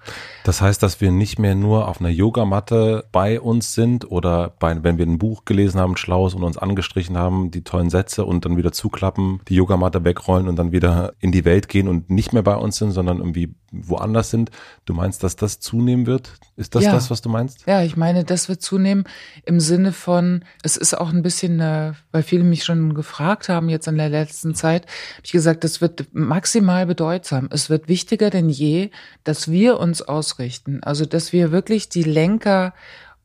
Das 0.43 0.59
heißt, 0.61 0.81
dass 0.81 0.99
wir 0.99 1.11
nicht 1.11 1.37
mehr 1.37 1.53
nur 1.53 1.87
auf 1.87 1.99
einer 1.99 2.09
Yogamatte 2.09 3.05
bei 3.11 3.39
uns 3.39 3.75
sind 3.75 4.09
oder 4.09 4.53
bei, 4.59 4.83
wenn 4.83 4.97
wir 4.97 5.05
ein 5.05 5.19
Buch 5.19 5.45
gelesen 5.45 5.79
haben, 5.79 5.95
schlaues 5.95 6.33
und 6.33 6.43
uns 6.43 6.57
angestrichen 6.57 7.17
haben, 7.17 7.51
die 7.51 7.63
tollen 7.63 7.91
Sätze 7.91 8.25
und 8.25 8.45
dann 8.45 8.57
wieder 8.57 8.71
zuklappen, 8.71 9.41
die 9.47 9.55
Yogamatte 9.55 10.03
wegrollen 10.03 10.47
und 10.47 10.55
dann 10.55 10.71
wieder 10.71 11.13
in 11.19 11.31
die 11.31 11.45
Welt 11.45 11.69
gehen 11.69 11.87
und 11.87 12.09
nicht 12.09 12.33
mehr 12.33 12.43
bei 12.43 12.55
uns 12.55 12.77
sind, 12.77 12.91
sondern 12.91 13.19
irgendwie 13.19 13.53
woanders 13.83 14.29
sind. 14.29 14.51
Du 14.85 14.93
meinst, 14.93 15.23
dass 15.23 15.35
das 15.35 15.59
zunehmen 15.59 16.05
wird? 16.05 16.31
Ist 16.55 16.75
das 16.75 16.83
ja. 16.83 16.93
das, 16.93 17.09
was 17.09 17.21
du 17.21 17.29
meinst? 17.29 17.65
Ja, 17.67 17.83
ich 17.83 17.97
meine, 17.97 18.23
das 18.23 18.49
wird 18.49 18.61
zunehmen 18.61 19.05
im 19.45 19.59
Sinne 19.59 19.91
von, 19.91 20.43
es 20.63 20.77
ist 20.77 20.97
auch 20.97 21.11
ein 21.11 21.21
bisschen, 21.21 21.59
weil 21.59 22.23
viele 22.23 22.43
mich 22.43 22.63
schon 22.63 22.93
gefragt 22.93 23.49
haben 23.49 23.69
jetzt 23.69 23.87
in 23.87 23.97
der 23.97 24.09
letzten 24.09 24.55
Zeit, 24.55 24.83
habe 24.83 25.25
ich 25.25 25.31
gesagt, 25.31 25.63
das 25.63 25.81
wird 25.81 26.07
maximal 26.13 26.85
bedeutsam. 26.85 27.49
Es 27.51 27.69
wird 27.69 27.87
wichtiger 27.87 28.29
denn 28.29 28.49
je, 28.49 28.89
dass 29.23 29.49
wir 29.49 29.79
uns 29.79 30.01
ausrichten. 30.01 30.81
Also, 30.83 31.05
dass 31.05 31.33
wir 31.33 31.51
wirklich 31.51 31.89
die 31.89 32.03
Lenker 32.03 32.73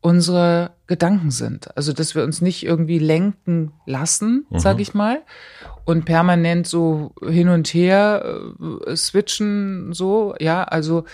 unserer 0.00 0.70
Gedanken 0.86 1.30
sind. 1.30 1.76
Also, 1.76 1.92
dass 1.92 2.14
wir 2.14 2.24
uns 2.24 2.40
nicht 2.40 2.64
irgendwie 2.64 2.98
lenken 2.98 3.72
lassen, 3.86 4.46
mhm. 4.50 4.58
sag 4.58 4.80
ich 4.80 4.94
mal, 4.94 5.20
und 5.84 6.04
permanent 6.04 6.66
so 6.66 7.12
hin 7.22 7.48
und 7.48 7.68
her 7.68 8.52
äh, 8.86 8.96
switchen, 8.96 9.92
so, 9.92 10.34
ja, 10.40 10.64
also, 10.64 11.04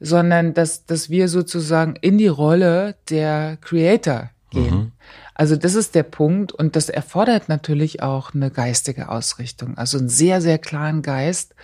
sondern 0.00 0.52
dass, 0.52 0.84
dass 0.84 1.08
wir 1.08 1.28
sozusagen 1.28 1.96
in 2.00 2.18
die 2.18 2.28
Rolle 2.28 2.96
der 3.08 3.56
Creator 3.60 4.30
gehen. 4.50 4.74
Mhm. 4.74 4.92
Also 5.34 5.54
das 5.54 5.74
ist 5.74 5.94
der 5.94 6.02
Punkt 6.02 6.52
und 6.52 6.76
das 6.76 6.88
erfordert 6.88 7.50
natürlich 7.50 8.02
auch 8.02 8.32
eine 8.32 8.50
geistige 8.50 9.10
Ausrichtung, 9.10 9.76
also 9.76 9.98
einen 9.98 10.08
sehr, 10.08 10.40
sehr 10.40 10.58
klaren 10.58 11.02
Geist 11.02 11.54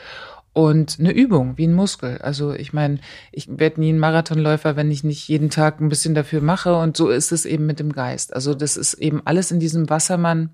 und 0.52 0.98
eine 0.98 1.12
Übung 1.12 1.56
wie 1.56 1.66
ein 1.66 1.74
Muskel. 1.74 2.18
Also 2.18 2.52
ich 2.52 2.72
meine, 2.72 2.98
ich 3.30 3.48
werde 3.48 3.80
nie 3.80 3.92
ein 3.92 3.98
Marathonläufer, 3.98 4.76
wenn 4.76 4.90
ich 4.90 5.02
nicht 5.02 5.26
jeden 5.28 5.48
Tag 5.48 5.80
ein 5.80 5.88
bisschen 5.88 6.14
dafür 6.14 6.42
mache. 6.42 6.76
Und 6.76 6.96
so 6.96 7.08
ist 7.08 7.32
es 7.32 7.46
eben 7.46 7.64
mit 7.64 7.80
dem 7.80 7.92
Geist. 7.92 8.34
Also 8.34 8.54
das 8.54 8.76
ist 8.76 8.94
eben 8.94 9.22
alles 9.24 9.50
in 9.50 9.60
diesem 9.60 9.88
Wassermann, 9.88 10.50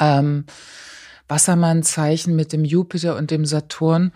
ähm, 0.00 0.44
Wassermann-Zeichen 1.28 2.34
mit 2.34 2.52
dem 2.52 2.64
Jupiter 2.64 3.16
und 3.16 3.30
dem 3.30 3.44
Saturn. 3.46 4.12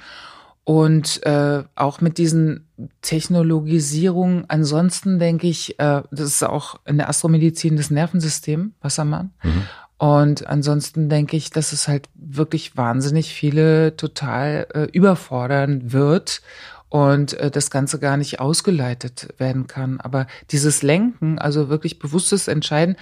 Und 0.65 1.25
äh, 1.25 1.63
auch 1.77 2.03
mit 2.03 2.19
diesen 2.19 2.69
Technologisierungen. 3.01 4.45
Ansonsten 4.49 5.19
denke 5.19 5.47
ich, 5.47 5.79
äh, 5.79 6.03
das 6.11 6.27
ist 6.27 6.45
auch 6.45 6.81
in 6.85 6.99
der 6.99 7.09
Astromedizin 7.09 7.77
das 7.77 7.91
Nervensystem, 7.91 8.75
Wassermann. 8.83 9.33
Mhm. 9.43 9.63
Und 9.99 10.47
ansonsten 10.47 11.09
denke 11.09 11.37
ich, 11.37 11.51
dass 11.51 11.73
es 11.73 11.89
halt 11.89 12.09
wirklich 12.31 12.77
wahnsinnig 12.77 13.33
viele 13.33 13.97
total 13.97 14.67
äh, 14.75 14.85
überfordern 14.93 15.93
wird 15.93 16.43
und 16.89 17.35
äh, 17.35 17.51
das 17.51 17.71
Ganze 17.71 17.99
gar 17.99 18.17
nicht 18.17 18.41
ausgeleitet 18.41 19.35
werden 19.39 19.67
kann. 19.67 20.01
Aber 20.01 20.27
dieses 20.51 20.83
Lenken, 20.83 21.39
also 21.39 21.69
wirklich 21.69 21.99
bewusstes 21.99 22.49
Entscheiden 22.49 22.97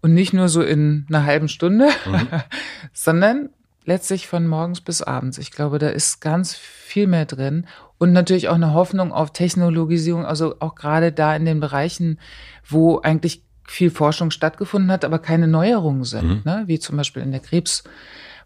und 0.00 0.14
nicht 0.14 0.32
nur 0.32 0.48
so 0.48 0.62
in 0.62 1.06
einer 1.08 1.24
halben 1.24 1.48
Stunde, 1.48 1.88
mhm. 2.06 2.28
sondern 2.92 3.50
letztlich 3.84 4.26
von 4.26 4.46
morgens 4.46 4.80
bis 4.80 5.02
abends. 5.02 5.38
Ich 5.38 5.50
glaube, 5.50 5.78
da 5.78 5.88
ist 5.88 6.20
ganz 6.20 6.54
viel 6.54 7.06
mehr 7.06 7.26
drin 7.26 7.66
und 7.98 8.12
natürlich 8.12 8.48
auch 8.48 8.54
eine 8.54 8.74
Hoffnung 8.74 9.12
auf 9.12 9.32
Technologisierung, 9.32 10.24
also 10.24 10.56
auch 10.60 10.74
gerade 10.74 11.12
da 11.12 11.34
in 11.34 11.44
den 11.44 11.60
Bereichen, 11.60 12.18
wo 12.66 13.00
eigentlich 13.00 13.42
viel 13.66 13.90
Forschung 13.90 14.30
stattgefunden 14.30 14.90
hat, 14.90 15.04
aber 15.04 15.18
keine 15.18 15.48
Neuerungen 15.48 16.04
sind, 16.04 16.28
mhm. 16.28 16.42
ne? 16.44 16.64
wie 16.66 16.78
zum 16.78 16.96
Beispiel 16.96 17.22
in 17.22 17.30
der 17.30 17.40
Krebs 17.40 17.84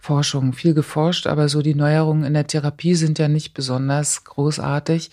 Forschung, 0.00 0.52
viel 0.52 0.74
geforscht, 0.74 1.26
aber 1.26 1.48
so 1.48 1.62
die 1.62 1.74
Neuerungen 1.74 2.24
in 2.24 2.34
der 2.34 2.46
Therapie 2.46 2.94
sind 2.94 3.18
ja 3.18 3.28
nicht 3.28 3.54
besonders 3.54 4.24
großartig. 4.24 5.10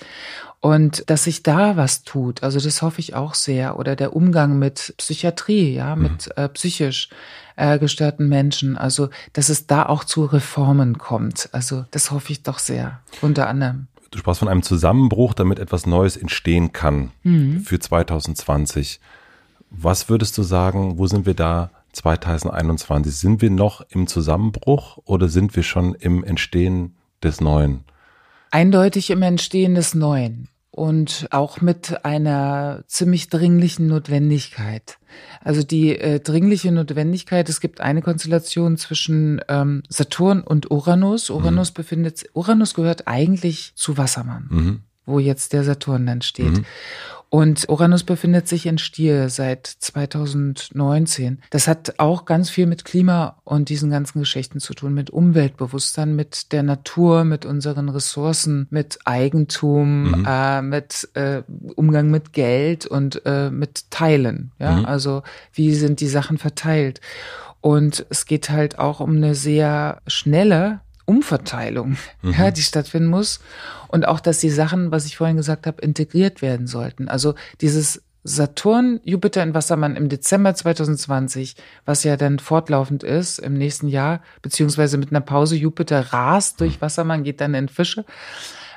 Und 0.60 1.10
dass 1.10 1.26
sich 1.26 1.43
da 1.43 1.76
was 1.76 2.04
tut, 2.04 2.41
also 2.41 2.58
das 2.58 2.82
hoffe 2.82 3.02
ich 3.02 3.15
auch 3.15 3.34
sehr. 3.34 3.78
Oder 3.78 3.98
der 3.98 4.15
Umgang 4.15 4.60
mit 4.60 4.93
Psychiatrie, 4.98 5.74
ja, 5.74 5.93
mhm. 5.96 6.04
mit 6.04 6.38
äh, 6.38 6.48
psychisch 6.48 7.10
äh, 7.58 7.78
gestörten 7.80 8.30
Menschen. 8.30 8.78
Also, 8.78 9.10
dass 9.34 9.50
es 9.50 9.67
da 9.67 9.86
auch 9.86 10.06
zu 10.06 10.24
Reformen 10.24 10.98
kommt. 10.98 11.50
Also, 11.52 11.84
das 11.91 12.12
hoffe 12.12 12.32
ich 12.32 12.43
doch 12.43 12.60
sehr, 12.60 13.02
unter 13.22 13.50
anderem. 13.50 13.88
Du 14.10 14.19
sprachst 14.19 14.39
von 14.39 14.48
einem 14.48 14.63
Zusammenbruch, 14.63 15.34
damit 15.34 15.60
etwas 15.60 15.86
Neues 15.86 16.15
entstehen 16.15 16.72
kann 16.72 17.12
mhm. 17.24 17.60
für 17.62 17.80
2020. 17.80 19.02
Was 19.69 20.08
würdest 20.08 20.38
du 20.38 20.43
sagen, 20.43 20.98
wo 20.98 21.08
sind 21.08 21.26
wir 21.26 21.34
da 21.34 21.72
2021? 21.93 23.15
Sind 23.15 23.41
wir 23.41 23.49
noch 23.49 23.86
im 23.89 24.08
Zusammenbruch 24.08 24.97
oder 25.06 25.29
sind 25.29 25.56
wir 25.56 25.63
schon 25.63 25.95
im 25.95 26.23
Entstehen 26.23 26.95
des 27.23 27.39
Neuen? 27.39 27.86
Eindeutig 28.51 29.10
im 29.10 29.21
Entstehen 29.21 29.75
des 29.75 29.95
Neuen 29.95 30.49
und 30.73 31.27
auch 31.29 31.62
mit 31.62 32.03
einer 32.03 32.84
ziemlich 32.88 33.29
dringlichen 33.29 33.88
Notwendigkeit. 33.88 34.97
Also 35.41 35.62
die 35.62 35.97
äh, 35.97 36.19
dringliche 36.19 36.71
Notwendigkeit, 36.71 37.47
es 37.47 37.62
gibt 37.62 37.79
eine 37.79 38.01
Konstellation 38.01 38.77
zwischen 38.77 39.39
ähm, 39.49 39.84
Saturn 39.88 40.41
und 40.41 40.71
Uranus. 40.71 41.29
Uranus 41.29 41.71
mhm. 41.71 41.75
befindet, 41.75 42.25
Uranus 42.34 42.73
gehört 42.73 43.08
eigentlich 43.08 43.73
zu 43.75 43.97
Wassermann, 43.97 44.47
mhm. 44.49 44.79
wo 45.06 45.19
jetzt 45.19 45.53
der 45.53 45.63
Saturn 45.63 46.08
dann 46.08 46.23
steht. 46.23 46.58
Mhm. 46.58 46.65
Und 47.34 47.67
Uranus 47.67 48.04
befindet 48.04 48.48
sich 48.48 48.67
in 48.67 48.78
Stier 48.78 49.28
seit 49.28 49.65
2019. 49.65 51.41
Das 51.50 51.67
hat 51.67 51.96
auch 51.98 52.26
ganz 52.26 52.52
viel 52.52 52.67
mit 52.67 52.86
Klima 52.86 53.38
und 53.43 53.69
diesen 53.69 53.89
ganzen 53.89 54.19
Geschichten 54.19 54.60
zu 54.60 54.76
tun, 54.76 54.93
mit 54.93 55.10
Umweltbewusstsein, 55.10 56.15
mit 56.15 56.52
der 56.52 56.62
Natur, 56.62 57.24
mit 57.24 57.43
unseren 57.43 57.89
Ressourcen, 57.89 58.67
mit 58.69 59.00
Eigentum, 59.06 60.12
mhm. 60.12 60.28
äh, 60.30 60.62
mit 60.62 61.10
äh, 61.15 61.41
Umgang 61.76 62.12
mit 62.12 62.34
Geld 62.34 62.86
und 62.86 63.26
äh, 63.26 63.50
mit 63.50 63.89
Teilen. 63.89 64.52
Ja, 64.60 64.74
mhm. 64.74 64.86
also 64.86 65.24
wie 65.54 65.74
sind 65.74 66.02
die 66.02 66.10
Sachen 66.10 66.38
verteilt? 66.38 67.02
Und 67.62 68.06
es 68.12 68.28
geht 68.28 68.52
halt 68.52 68.78
auch 68.78 69.00
um 69.00 69.15
eine 69.15 69.34
sehr 69.34 70.04
schnelle 70.06 70.82
Umverteilung, 71.06 71.98
mhm. 72.22 72.32
ja, 72.32 72.52
die 72.52 72.62
stattfinden 72.62 73.10
muss. 73.10 73.39
Und 73.88 74.08
auch, 74.08 74.20
dass 74.20 74.39
die 74.39 74.50
Sachen, 74.50 74.92
was 74.92 75.06
ich 75.06 75.18
vorhin 75.18 75.38
gesagt 75.38 75.68
habe, 75.68 75.82
integriert 75.82 76.42
werden 76.42 76.68
sollten. 76.68 77.08
Also 77.08 77.36
dieses 77.62 78.02
Saturn, 78.24 79.02
Jupiter 79.04 79.44
in 79.44 79.54
Wassermann 79.54 79.98
im 79.98 80.08
Dezember 80.08 80.56
2020, 80.56 81.56
was 81.86 82.06
ja 82.06 82.16
dann 82.16 82.39
fortlaufend 82.39 83.04
ist 83.04 83.39
im 83.39 83.58
nächsten 83.58 83.89
Jahr, 83.89 84.22
beziehungsweise 84.42 84.98
mit 84.98 85.12
einer 85.12 85.22
Pause, 85.22 85.58
Jupiter 85.58 86.13
rast 86.13 86.62
durch 86.62 86.82
Wassermann, 86.82 87.24
geht 87.24 87.42
dann 87.42 87.54
in 87.54 87.68
Fische. 87.68 88.06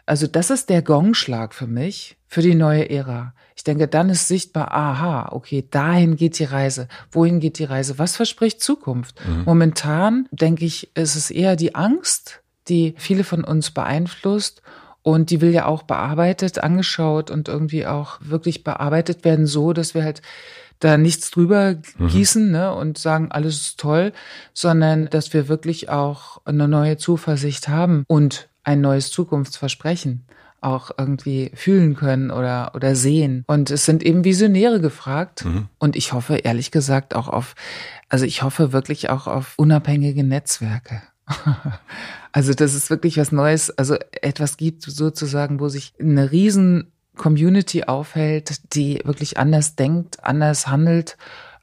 Also 0.07 0.29
das 0.29 0.51
ist 0.51 0.71
der 0.71 0.83
Gongschlag 0.83 1.53
für 1.53 1.67
mich, 1.67 2.17
für 2.29 2.41
die 2.41 2.55
neue 2.55 2.89
Ära. 2.89 3.35
Ich 3.57 3.65
denke, 3.65 3.89
dann 3.89 4.09
ist 4.09 4.29
sichtbar, 4.29 4.73
aha, 4.73 5.31
okay, 5.33 5.67
dahin 5.69 6.17
geht 6.17 6.39
die 6.39 6.45
Reise. 6.45 6.89
Wohin 7.11 7.41
geht 7.41 7.59
die 7.59 7.65
Reise? 7.65 7.99
Was 7.99 8.15
verspricht 8.15 8.63
Zukunft? 8.63 9.17
Mhm. 9.27 9.43
Momentan, 9.45 10.29
denke 10.31 10.65
ich, 10.65 10.95
ist 10.97 11.17
es 11.17 11.31
eher 11.31 11.57
die 11.57 11.75
Angst, 11.75 12.43
die 12.69 12.95
viele 12.99 13.25
von 13.25 13.43
uns 13.45 13.73
beeinflusst. 13.73 14.63
Und 15.03 15.31
die 15.31 15.41
will 15.41 15.53
ja 15.53 15.67
auch 15.67 15.85
bearbeitet, 15.85 16.59
angeschaut 16.59 17.31
und 17.31 17.49
irgendwie 17.49 17.87
auch 17.87 18.19
wirklich 18.21 18.65
bearbeitet 18.65 19.25
werden, 19.25 19.47
so 19.47 19.73
dass 19.73 19.95
wir 19.95 20.03
halt 20.03 20.21
da 20.81 20.99
nichts 20.99 21.31
drüber 21.31 21.77
mhm. 21.97 22.09
gießen 22.09 22.51
ne, 22.51 22.75
und 22.75 22.99
sagen, 22.99 23.31
alles 23.31 23.57
ist 23.57 23.81
toll, 23.81 24.13
sondern 24.53 25.09
dass 25.09 25.33
wir 25.33 25.49
wirklich 25.49 25.89
auch 25.89 26.41
eine 26.45 26.69
neue 26.69 26.97
Zuversicht 26.97 27.69
haben 27.69 28.05
und 28.09 28.49
ein 28.67 28.81
neues 28.81 29.11
Zukunftsversprechen 29.11 30.27
auch 30.61 30.91
irgendwie 30.99 31.53
fühlen 31.55 31.95
können 31.95 32.31
oder, 32.31 32.73
oder 32.75 32.97
sehen. 32.97 33.45
Und 33.47 33.71
es 33.71 33.85
sind 33.85 34.03
eben 34.03 34.25
Visionäre 34.25 34.81
gefragt. 34.81 35.45
Mhm. 35.45 35.69
Und 35.79 35.95
ich 35.95 36.13
hoffe, 36.13 36.37
ehrlich 36.37 36.71
gesagt, 36.71 37.15
auch 37.15 37.29
auf, 37.29 37.55
also 38.09 38.25
ich 38.25 38.43
hoffe 38.43 38.73
wirklich 38.73 39.09
auch 39.09 39.27
auf 39.29 39.55
unabhängige 39.57 40.25
Netzwerke. 40.25 41.03
also, 42.33 42.53
dass 42.55 42.75
es 42.75 42.91
wirklich 42.91 43.19
was 43.19 43.33
Neues, 43.33 43.71
also 43.79 43.97
etwas 44.23 44.57
gibt 44.57 44.83
sozusagen, 44.83 45.61
wo 45.61 45.69
sich 45.69 45.93
eine 46.01 46.33
riesen 46.33 46.91
Community 47.17 47.85
aufhält, 47.85 48.75
die 48.75 49.01
wirklich 49.05 49.39
anders 49.39 49.77
denkt, 49.77 50.25
anders 50.25 50.67
handelt 50.67 51.17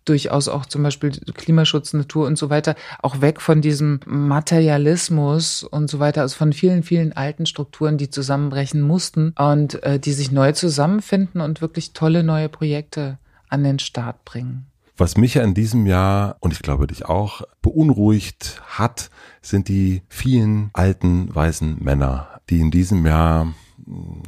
durchaus 0.06 0.48
auch 0.48 0.66
zum 0.66 0.84
Beispiel 0.84 1.12
Klimaschutz, 1.12 1.94
Natur 1.94 2.28
und 2.28 2.38
so 2.38 2.50
weiter, 2.50 2.76
auch 3.02 3.22
weg 3.22 3.42
von 3.42 3.62
diesem 3.62 4.00
Materialismus 4.06 5.64
und 5.64 5.90
so 5.90 6.00
weiter, 6.00 6.22
also 6.22 6.36
von 6.36 6.54
vielen, 6.54 6.84
vielen 6.84 7.14
alten 7.14 7.46
Strukturen, 7.46 7.98
die 7.98 8.10
zusammenbrechen 8.10 8.82
mussten 8.82 9.34
und 9.38 9.82
äh, 9.84 10.00
die 10.00 10.14
sich 10.14 10.32
neu 10.32 10.52
zusammenfinden 10.52 11.42
und 11.42 11.62
wirklich 11.62 11.94
tolle 11.94 12.24
neue 12.24 12.50
Projekte 12.50 13.18
an 13.50 13.64
den 13.64 13.80
Start 13.80 14.26
bringen. 14.26 14.68
Was 14.96 15.18
mich 15.18 15.34
ja 15.34 15.44
in 15.44 15.56
diesem 15.56 15.88
Jahr, 15.88 16.38
und 16.40 16.54
ich 16.54 16.62
glaube 16.62 16.86
dich 16.86 17.06
auch, 17.06 17.42
beunruhigt 17.62 18.62
hat, 18.68 19.10
sind 19.42 19.68
die 19.68 20.04
vielen 20.08 20.70
alten 20.74 21.34
weißen 21.34 21.84
Männer, 21.84 22.28
die 22.50 22.60
in 22.60 22.70
diesem 22.70 23.06
Jahr 23.06 23.54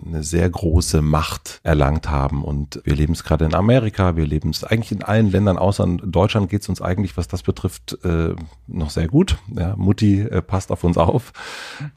eine 0.06 0.24
sehr 0.24 0.50
große 0.50 1.02
Macht 1.02 1.60
erlangt 1.63 2.10
haben. 2.10 2.44
Und 2.44 2.82
wir 2.84 2.96
leben 2.96 3.13
es 3.13 3.24
gerade 3.24 3.46
in 3.46 3.54
Amerika, 3.54 4.15
wir 4.15 4.26
leben 4.26 4.50
es 4.50 4.63
eigentlich 4.63 4.91
in 4.91 5.04
allen 5.04 5.32
Ländern, 5.32 5.58
außer 5.58 5.84
in 5.84 6.12
Deutschland 6.12 6.50
geht 6.50 6.62
es 6.62 6.70
uns 6.70 6.82
eigentlich, 6.82 7.18
was 7.18 7.28
das 7.28 7.44
betrifft, 7.44 7.98
äh, 8.04 8.36
noch 8.68 8.89
sehr 8.89 9.08
gut. 9.08 9.38
Ja, 9.56 9.76
Mutti 9.76 10.22
äh, 10.22 10.41
passt 10.41 10.72
auf 10.72 10.84
uns 10.84 10.98
auf. 10.98 11.34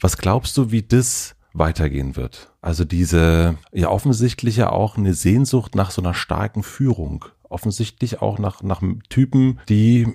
Was 0.00 0.16
glaubst 0.16 0.56
du, 0.56 0.70
wie 0.70 0.82
das 0.82 1.36
weitergehen 1.52 2.16
wird? 2.16 2.52
Also 2.60 2.84
diese, 2.84 3.56
ja 3.72 3.88
offensichtlich 3.88 4.56
ja 4.56 4.70
auch 4.70 4.96
eine 4.96 5.14
Sehnsucht 5.14 5.74
nach 5.74 5.90
so 5.90 6.02
einer 6.02 6.14
starken 6.14 6.62
Führung 6.62 7.24
offensichtlich 7.50 8.20
auch 8.20 8.38
nach, 8.38 8.62
nach 8.62 8.82
Typen, 9.08 9.58
die, 9.68 10.06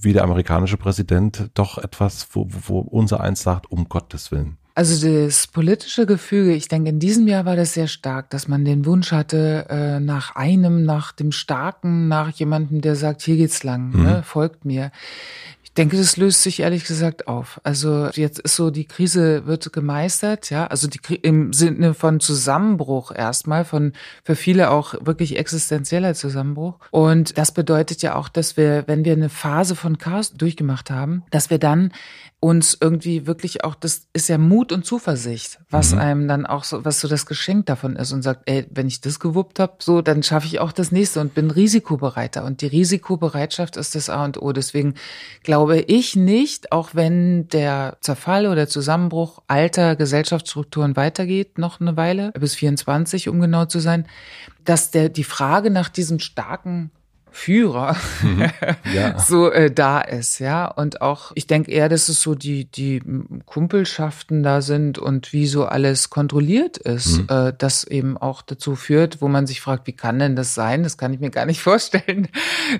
wie 0.00 0.12
der 0.12 0.24
amerikanische 0.24 0.76
Präsident, 0.76 1.50
doch 1.54 1.78
etwas, 1.78 2.28
wo, 2.32 2.48
wo 2.50 2.80
unser 2.80 3.20
eins 3.20 3.42
sagt, 3.42 3.70
um 3.70 3.88
Gottes 3.88 4.32
Willen. 4.32 4.58
Also 4.80 5.26
das 5.26 5.46
politische 5.46 6.06
Gefüge, 6.06 6.54
ich 6.54 6.66
denke, 6.66 6.88
in 6.88 6.98
diesem 6.98 7.28
Jahr 7.28 7.44
war 7.44 7.54
das 7.54 7.74
sehr 7.74 7.86
stark, 7.86 8.30
dass 8.30 8.48
man 8.48 8.64
den 8.64 8.86
Wunsch 8.86 9.12
hatte, 9.12 9.66
äh, 9.68 10.00
nach 10.00 10.36
einem, 10.36 10.86
nach 10.86 11.12
dem 11.12 11.32
Starken, 11.32 12.08
nach 12.08 12.30
jemandem, 12.30 12.80
der 12.80 12.96
sagt, 12.96 13.20
hier 13.20 13.36
geht's 13.36 13.62
lang, 13.62 13.90
mhm. 13.92 14.02
ne, 14.02 14.22
folgt 14.22 14.64
mir. 14.64 14.90
Ich 15.62 15.74
denke, 15.74 15.98
das 15.98 16.16
löst 16.16 16.42
sich 16.42 16.60
ehrlich 16.60 16.86
gesagt 16.86 17.28
auf. 17.28 17.60
Also 17.62 18.08
jetzt 18.14 18.40
ist 18.40 18.56
so, 18.56 18.70
die 18.70 18.86
Krise 18.86 19.46
wird 19.46 19.70
gemeistert, 19.72 20.48
ja, 20.48 20.66
also 20.66 20.88
die 20.88 20.98
im 21.14 21.52
Sinne 21.52 21.92
von 21.92 22.18
Zusammenbruch 22.18 23.12
erstmal, 23.14 23.66
von 23.66 23.92
für 24.24 24.34
viele 24.34 24.70
auch 24.70 24.94
wirklich 25.02 25.38
existenzieller 25.38 26.14
Zusammenbruch. 26.14 26.76
Und 26.90 27.36
das 27.36 27.52
bedeutet 27.52 28.00
ja 28.00 28.14
auch, 28.14 28.30
dass 28.30 28.56
wir, 28.56 28.84
wenn 28.86 29.04
wir 29.04 29.12
eine 29.12 29.28
Phase 29.28 29.76
von 29.76 29.98
Chaos 29.98 30.32
durchgemacht 30.32 30.90
haben, 30.90 31.22
dass 31.30 31.50
wir 31.50 31.58
dann 31.58 31.92
uns 32.40 32.76
irgendwie 32.80 33.26
wirklich 33.26 33.64
auch, 33.64 33.74
das 33.74 34.06
ist 34.14 34.30
ja 34.30 34.38
Mut 34.38 34.72
und 34.72 34.86
Zuversicht, 34.86 35.58
was 35.68 35.92
mhm. 35.92 35.98
einem 35.98 36.28
dann 36.28 36.46
auch 36.46 36.64
so, 36.64 36.86
was 36.86 36.98
so 36.98 37.06
das 37.06 37.26
Geschenk 37.26 37.66
davon 37.66 37.96
ist 37.96 38.12
und 38.12 38.22
sagt, 38.22 38.48
ey, 38.48 38.66
wenn 38.70 38.88
ich 38.88 39.02
das 39.02 39.20
gewuppt 39.20 39.58
habe, 39.58 39.74
so, 39.80 40.00
dann 40.00 40.22
schaffe 40.22 40.46
ich 40.46 40.58
auch 40.58 40.72
das 40.72 40.90
nächste 40.90 41.20
und 41.20 41.34
bin 41.34 41.50
risikobereiter. 41.50 42.44
Und 42.44 42.62
die 42.62 42.66
Risikobereitschaft 42.66 43.76
ist 43.76 43.94
das 43.94 44.08
A 44.08 44.24
und 44.24 44.40
O. 44.40 44.52
Deswegen 44.52 44.94
glaube 45.42 45.80
ich 45.80 46.16
nicht, 46.16 46.72
auch 46.72 46.94
wenn 46.94 47.46
der 47.48 47.98
Zerfall 48.00 48.46
oder 48.46 48.66
Zusammenbruch 48.66 49.42
alter 49.46 49.94
Gesellschaftsstrukturen 49.94 50.96
weitergeht, 50.96 51.58
noch 51.58 51.78
eine 51.78 51.98
Weile, 51.98 52.32
bis 52.32 52.54
24, 52.54 53.28
um 53.28 53.40
genau 53.40 53.66
zu 53.66 53.80
sein, 53.80 54.06
dass 54.64 54.90
der, 54.90 55.10
die 55.10 55.24
Frage 55.24 55.70
nach 55.70 55.90
diesem 55.90 56.20
starken 56.20 56.90
Führer 57.32 57.96
mhm. 58.22 58.50
ja. 58.94 59.18
so 59.18 59.50
äh, 59.50 59.70
da 59.70 60.00
ist, 60.00 60.38
ja. 60.38 60.66
Und 60.66 61.02
auch, 61.02 61.32
ich 61.34 61.46
denke 61.46 61.70
eher, 61.70 61.88
dass 61.88 62.08
es 62.08 62.20
so 62.20 62.34
die, 62.34 62.64
die 62.64 63.02
Kumpelschaften 63.46 64.42
da 64.42 64.62
sind 64.62 64.98
und 64.98 65.32
wie 65.32 65.46
so 65.46 65.64
alles 65.64 66.10
kontrolliert 66.10 66.76
ist, 66.78 67.18
mhm. 67.18 67.26
äh, 67.28 67.52
das 67.56 67.84
eben 67.84 68.16
auch 68.16 68.42
dazu 68.42 68.76
führt, 68.76 69.22
wo 69.22 69.28
man 69.28 69.46
sich 69.46 69.60
fragt, 69.60 69.86
wie 69.86 69.92
kann 69.92 70.18
denn 70.18 70.36
das 70.36 70.54
sein? 70.54 70.82
Das 70.82 70.98
kann 70.98 71.12
ich 71.12 71.20
mir 71.20 71.30
gar 71.30 71.46
nicht 71.46 71.60
vorstellen, 71.62 72.28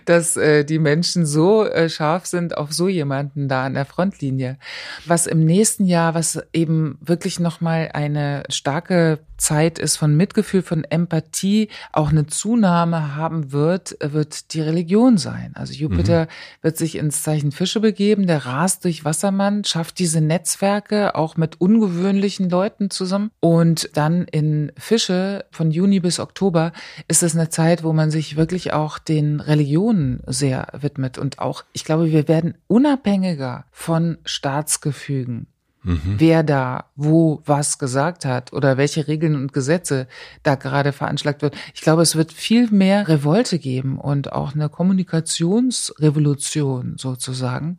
dass 0.05 0.37
äh, 0.37 0.65
die 0.65 0.79
Menschen 0.79 1.27
so 1.27 1.65
äh, 1.65 1.89
scharf 1.89 2.27
sind 2.27 2.57
auf 2.57 2.73
so 2.73 2.89
jemanden 2.89 3.49
da 3.49 3.65
an 3.65 3.75
der 3.75 3.87
Frontlinie. 3.87 4.59
Was 5.07 5.27
im 5.27 5.45
nächsten 5.45 5.87
Jahr, 5.87 6.15
was 6.15 6.43
eben 6.53 6.99
wirklich 7.01 7.41
nochmal 7.41 7.91
eine 7.93 8.45
starke 8.49 9.21
Zeit 9.41 9.79
ist 9.79 9.97
von 9.97 10.17
Mitgefühl, 10.17 10.63
von 10.63 10.85
Empathie, 10.85 11.69
auch 11.93 12.11
eine 12.11 12.27
Zunahme 12.27 13.17
haben 13.17 13.53
wird, 13.53 13.97
wird 14.01 14.55
die 14.55 14.61
Religion 14.61 15.19
sein. 15.19 15.53
Also 15.55 15.73
Jupiter 15.73 16.25
mhm. 16.25 16.29
wird 16.63 16.77
sich 16.77 16.97
ins 16.97 17.23
Zeichen 17.23 17.51
Fische 17.51 17.81
begeben, 17.81 18.27
der 18.27 18.47
rast 18.47 18.85
durch 18.85 19.05
Wassermann, 19.05 19.65
schafft 19.65 19.99
diese 19.99 20.21
Netzwerke 20.21 21.15
auch 21.15 21.37
mit 21.37 21.61
ungewöhnlichen 21.61 22.51
Leuten 22.51 22.91
zusammen. 22.91 23.31
Und 23.41 23.91
dann 23.95 24.25
in 24.25 24.73
Fische 24.77 25.47
von 25.51 25.71
Juni 25.71 26.01
bis 26.01 26.21
Oktober 26.21 26.73
ist 27.09 27.23
es 27.23 27.35
eine 27.35 27.49
Zeit, 27.49 27.83
wo 27.83 27.93
man 27.93 28.11
sich 28.11 28.37
wirklich 28.37 28.73
auch 28.73 28.99
den 28.99 29.41
Religionen 29.41 30.23
sehr 30.27 30.69
widmet. 30.79 31.19
Und 31.19 31.39
auch, 31.39 31.65
ich 31.73 31.85
glaube, 31.85 32.11
wir 32.11 32.29
werden 32.29 32.55
unabhängiger 32.69 33.65
von 33.73 34.19
Staatsgefügen 34.25 35.47
Mhm. 35.83 36.17
wer 36.19 36.43
da 36.43 36.91
wo 36.95 37.41
was 37.47 37.79
gesagt 37.79 38.27
hat 38.27 38.53
oder 38.53 38.77
welche 38.77 39.09
Regeln 39.09 39.35
und 39.35 39.55
Gesetze 39.55 40.07
da 40.43 40.57
gerade 40.57 40.93
veranschlagt 40.93 41.41
wird. 41.41 41.57
Ich 41.75 41.81
glaube, 41.81 42.03
es 42.03 42.17
wird 42.17 42.33
viel 42.33 42.71
mehr 42.71 43.09
Revolte 43.09 43.59
geben 43.59 43.99
und 43.99 44.31
auch 44.33 44.55
eine 44.55 44.69
Kommunikationsrevolution 44.69 46.97
sozusagen. 46.99 47.79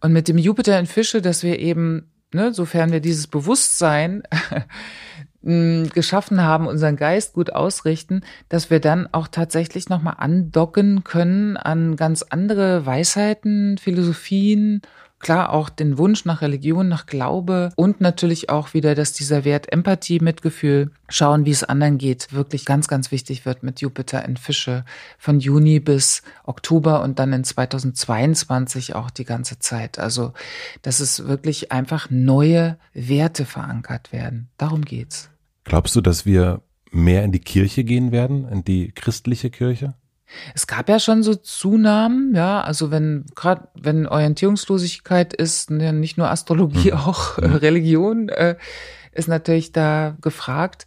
Und 0.00 0.12
mit 0.12 0.28
dem 0.28 0.38
Jupiter 0.38 0.78
in 0.78 0.86
Fische, 0.86 1.20
dass 1.20 1.42
wir 1.42 1.58
eben, 1.58 2.08
ne, 2.32 2.54
sofern 2.54 2.92
wir 2.92 3.00
dieses 3.00 3.26
Bewusstsein 3.26 4.22
geschaffen 5.42 6.40
haben, 6.42 6.68
unseren 6.68 6.96
Geist 6.96 7.32
gut 7.32 7.52
ausrichten, 7.52 8.22
dass 8.48 8.70
wir 8.70 8.78
dann 8.80 9.08
auch 9.12 9.28
tatsächlich 9.28 9.88
nochmal 9.88 10.16
andocken 10.18 11.04
können 11.04 11.56
an 11.56 11.94
ganz 11.96 12.22
andere 12.22 12.86
Weisheiten, 12.86 13.78
Philosophien 13.78 14.82
Klar 15.20 15.52
auch 15.52 15.68
den 15.68 15.98
Wunsch 15.98 16.24
nach 16.24 16.42
Religion, 16.42 16.88
nach 16.88 17.06
Glaube 17.06 17.70
und 17.74 18.00
natürlich 18.00 18.50
auch 18.50 18.72
wieder, 18.72 18.94
dass 18.94 19.12
dieser 19.12 19.44
Wert 19.44 19.72
Empathie, 19.72 20.20
Mitgefühl, 20.20 20.92
schauen, 21.08 21.44
wie 21.44 21.50
es 21.50 21.64
anderen 21.64 21.98
geht, 21.98 22.32
wirklich 22.32 22.64
ganz, 22.64 22.86
ganz 22.86 23.10
wichtig 23.10 23.44
wird 23.44 23.62
mit 23.62 23.80
Jupiter 23.80 24.24
in 24.24 24.36
Fische 24.36 24.84
von 25.18 25.40
Juni 25.40 25.80
bis 25.80 26.22
Oktober 26.44 27.02
und 27.02 27.18
dann 27.18 27.32
in 27.32 27.42
2022 27.42 28.94
auch 28.94 29.10
die 29.10 29.24
ganze 29.24 29.58
Zeit. 29.58 29.98
Also, 29.98 30.32
dass 30.82 31.00
es 31.00 31.26
wirklich 31.26 31.72
einfach 31.72 32.10
neue 32.10 32.78
Werte 32.94 33.44
verankert 33.44 34.12
werden. 34.12 34.48
Darum 34.56 34.82
geht's. 34.82 35.30
Glaubst 35.64 35.96
du, 35.96 36.00
dass 36.00 36.26
wir 36.26 36.62
mehr 36.90 37.24
in 37.24 37.32
die 37.32 37.40
Kirche 37.40 37.84
gehen 37.84 38.12
werden, 38.12 38.48
in 38.48 38.64
die 38.64 38.92
christliche 38.92 39.50
Kirche? 39.50 39.94
Es 40.54 40.66
gab 40.66 40.88
ja 40.88 40.98
schon 40.98 41.22
so 41.22 41.34
Zunahmen, 41.34 42.34
ja, 42.34 42.60
also 42.60 42.90
wenn 42.90 43.24
gerade 43.34 43.68
wenn 43.74 44.06
Orientierungslosigkeit 44.06 45.34
ist, 45.34 45.70
ne, 45.70 45.92
nicht 45.92 46.18
nur 46.18 46.30
Astrologie, 46.30 46.92
mhm. 46.92 46.98
auch 46.98 47.38
äh, 47.38 47.46
Religion 47.46 48.28
äh, 48.28 48.56
ist 49.12 49.28
natürlich 49.28 49.72
da 49.72 50.16
gefragt. 50.20 50.86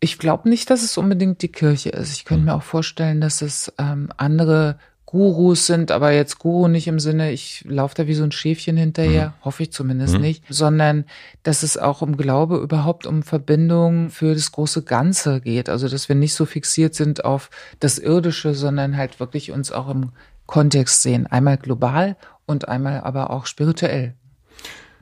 Ich 0.00 0.18
glaube 0.18 0.48
nicht, 0.48 0.68
dass 0.68 0.82
es 0.82 0.98
unbedingt 0.98 1.42
die 1.42 1.52
Kirche 1.52 1.90
ist. 1.90 2.12
Ich 2.12 2.24
könnte 2.24 2.40
mhm. 2.40 2.46
mir 2.46 2.54
auch 2.54 2.62
vorstellen, 2.62 3.20
dass 3.20 3.40
es 3.40 3.72
ähm, 3.78 4.08
andere 4.16 4.78
Gurus 5.12 5.66
sind, 5.66 5.90
aber 5.90 6.10
jetzt 6.10 6.38
Guru 6.38 6.68
nicht 6.68 6.88
im 6.88 6.98
Sinne, 6.98 7.32
ich 7.32 7.66
laufe 7.68 7.94
da 7.94 8.06
wie 8.06 8.14
so 8.14 8.24
ein 8.24 8.32
Schäfchen 8.32 8.78
hinterher, 8.78 9.28
mhm. 9.28 9.44
hoffe 9.44 9.64
ich 9.64 9.70
zumindest 9.70 10.14
mhm. 10.14 10.22
nicht, 10.22 10.44
sondern 10.48 11.04
dass 11.42 11.62
es 11.62 11.76
auch 11.76 12.00
um 12.00 12.16
Glaube, 12.16 12.56
überhaupt 12.56 13.06
um 13.06 13.22
Verbindung 13.22 14.08
für 14.08 14.32
das 14.32 14.52
große 14.52 14.84
Ganze 14.84 15.42
geht. 15.42 15.68
Also 15.68 15.86
dass 15.86 16.08
wir 16.08 16.16
nicht 16.16 16.32
so 16.32 16.46
fixiert 16.46 16.94
sind 16.94 17.26
auf 17.26 17.50
das 17.78 17.98
Irdische, 17.98 18.54
sondern 18.54 18.96
halt 18.96 19.20
wirklich 19.20 19.52
uns 19.52 19.70
auch 19.70 19.90
im 19.90 20.12
Kontext 20.46 21.02
sehen. 21.02 21.26
Einmal 21.26 21.58
global 21.58 22.16
und 22.46 22.68
einmal 22.68 23.02
aber 23.02 23.28
auch 23.28 23.44
spirituell. 23.44 24.14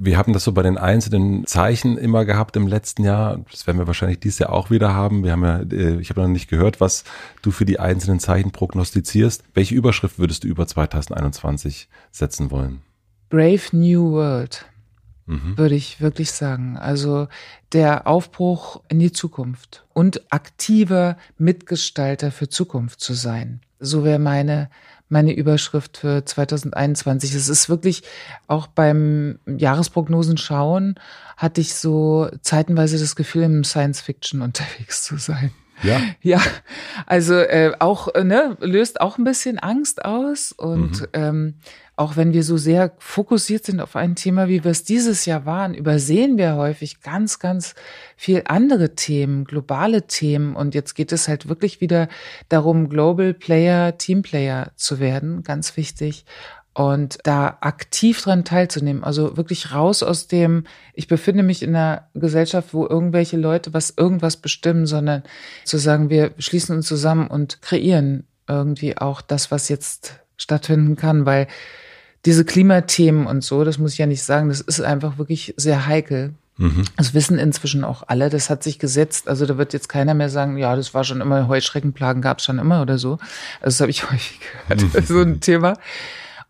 Wir 0.02 0.16
haben 0.16 0.32
das 0.32 0.44
so 0.44 0.52
bei 0.52 0.62
den 0.62 0.78
einzelnen 0.78 1.46
Zeichen 1.46 1.98
immer 1.98 2.24
gehabt 2.24 2.56
im 2.56 2.66
letzten 2.66 3.04
Jahr. 3.04 3.44
Das 3.50 3.66
werden 3.66 3.76
wir 3.76 3.86
wahrscheinlich 3.86 4.18
dieses 4.18 4.38
Jahr 4.38 4.50
auch 4.50 4.70
wieder 4.70 4.94
haben. 4.94 5.24
Wir 5.24 5.32
haben 5.32 5.44
ja, 5.44 5.60
äh, 5.60 6.00
ich 6.00 6.08
habe 6.08 6.22
noch 6.22 6.28
nicht 6.28 6.48
gehört, 6.48 6.80
was 6.80 7.04
du 7.42 7.50
für 7.50 7.66
die 7.66 7.78
einzelnen 7.78 8.18
Zeichen 8.18 8.50
prognostizierst. 8.50 9.44
Welche 9.52 9.74
Überschrift 9.74 10.18
würdest 10.18 10.44
du 10.44 10.48
über 10.48 10.66
2021 10.66 11.90
setzen 12.10 12.50
wollen? 12.50 12.80
Brave 13.28 13.60
New 13.72 14.12
World, 14.12 14.64
mhm. 15.26 15.58
würde 15.58 15.74
ich 15.74 16.00
wirklich 16.00 16.32
sagen. 16.32 16.78
Also 16.78 17.28
der 17.74 18.06
Aufbruch 18.06 18.82
in 18.88 19.00
die 19.00 19.12
Zukunft 19.12 19.84
und 19.92 20.32
aktiver 20.32 21.18
Mitgestalter 21.36 22.30
für 22.30 22.48
Zukunft 22.48 23.00
zu 23.00 23.12
sein. 23.12 23.60
So 23.78 24.02
wäre 24.02 24.18
meine 24.18 24.70
meine 25.11 25.35
Überschrift 25.35 25.99
für 25.99 26.25
2021. 26.25 27.35
Es 27.35 27.49
ist 27.49 27.68
wirklich 27.68 28.03
auch 28.46 28.66
beim 28.66 29.38
Jahresprognosen 29.46 30.38
schauen, 30.38 30.94
hatte 31.37 31.61
ich 31.61 31.75
so 31.75 32.29
zeitenweise 32.42 32.99
das 32.99 33.16
Gefühl, 33.16 33.42
im 33.42 33.64
Science 33.64 34.01
Fiction 34.01 34.42
unterwegs 34.42 35.03
zu 35.03 35.18
sein. 35.18 35.51
Ja. 35.83 36.01
Ja, 36.23 36.40
also 37.07 37.35
äh, 37.35 37.73
auch, 37.79 38.14
äh, 38.14 38.23
ne, 38.23 38.57
löst 38.61 39.01
auch 39.01 39.16
ein 39.16 39.25
bisschen 39.25 39.59
Angst 39.59 40.05
aus. 40.05 40.53
Und 40.53 41.01
mhm. 41.01 41.07
ähm, 41.14 41.55
auch 42.00 42.16
wenn 42.16 42.32
wir 42.32 42.44
so 42.44 42.56
sehr 42.56 42.92
fokussiert 42.98 43.66
sind 43.66 43.78
auf 43.78 43.94
ein 43.94 44.14
Thema, 44.14 44.48
wie 44.48 44.64
wir 44.64 44.70
es 44.70 44.84
dieses 44.84 45.26
Jahr 45.26 45.44
waren, 45.44 45.74
übersehen 45.74 46.38
wir 46.38 46.56
häufig 46.56 47.02
ganz, 47.02 47.40
ganz 47.40 47.74
viel 48.16 48.44
andere 48.46 48.94
Themen, 48.94 49.44
globale 49.44 50.06
Themen. 50.06 50.56
Und 50.56 50.74
jetzt 50.74 50.94
geht 50.94 51.12
es 51.12 51.28
halt 51.28 51.50
wirklich 51.50 51.82
wieder 51.82 52.08
darum, 52.48 52.88
Global 52.88 53.34
Player, 53.34 53.98
Team 53.98 54.22
Player 54.22 54.72
zu 54.76 54.98
werden, 54.98 55.42
ganz 55.42 55.76
wichtig 55.76 56.24
und 56.72 57.18
da 57.24 57.58
aktiv 57.60 58.22
dran 58.22 58.46
teilzunehmen. 58.46 59.04
Also 59.04 59.36
wirklich 59.36 59.74
raus 59.74 60.02
aus 60.02 60.26
dem, 60.26 60.64
ich 60.94 61.06
befinde 61.06 61.42
mich 61.42 61.62
in 61.62 61.76
einer 61.76 62.08
Gesellschaft, 62.14 62.72
wo 62.72 62.86
irgendwelche 62.86 63.36
Leute 63.36 63.74
was 63.74 63.92
irgendwas 63.94 64.38
bestimmen, 64.38 64.86
sondern 64.86 65.22
zu 65.66 65.76
sagen, 65.76 66.08
wir 66.08 66.30
schließen 66.38 66.76
uns 66.76 66.86
zusammen 66.86 67.26
und 67.26 67.60
kreieren 67.60 68.26
irgendwie 68.48 68.96
auch 68.96 69.20
das, 69.20 69.50
was 69.50 69.68
jetzt 69.68 70.14
stattfinden 70.38 70.96
kann, 70.96 71.26
weil 71.26 71.46
diese 72.26 72.44
Klimathemen 72.44 73.26
und 73.26 73.42
so, 73.42 73.64
das 73.64 73.78
muss 73.78 73.92
ich 73.92 73.98
ja 73.98 74.06
nicht 74.06 74.22
sagen, 74.22 74.48
das 74.48 74.61
ist 74.61 74.80
einfach 74.80 75.18
wirklich 75.18 75.54
sehr 75.56 75.87
heikel. 75.87 76.35
Mhm. 76.59 76.85
Das 76.96 77.14
wissen 77.14 77.38
inzwischen 77.38 77.85
auch 77.85 78.02
alle, 78.06 78.28
das 78.28 78.50
hat 78.50 78.62
sich 78.62 78.78
gesetzt. 78.78 79.28
Also 79.28 79.46
da 79.46 79.56
wird 79.56 79.72
jetzt 79.72 79.88
keiner 79.88 80.12
mehr 80.12 80.28
sagen, 80.28 80.59
ja, 80.59 80.76
das 80.76 80.92
war 80.92 81.04
schon 81.04 81.22
immer, 81.22 81.48
Heuschreckenplagen 81.48 82.20
gab 82.20 82.38
es 82.38 82.44
schon 82.44 82.59
immer 82.59 82.83
oder 82.83 82.98
so. 82.98 83.12
Also 83.61 83.76
das 83.76 83.80
habe 83.80 83.90
ich 83.90 84.11
häufig 84.11 84.40
gehört, 84.68 84.83
mhm. 84.83 85.06
so 85.06 85.20
ein 85.20 85.40
Thema. 85.40 85.74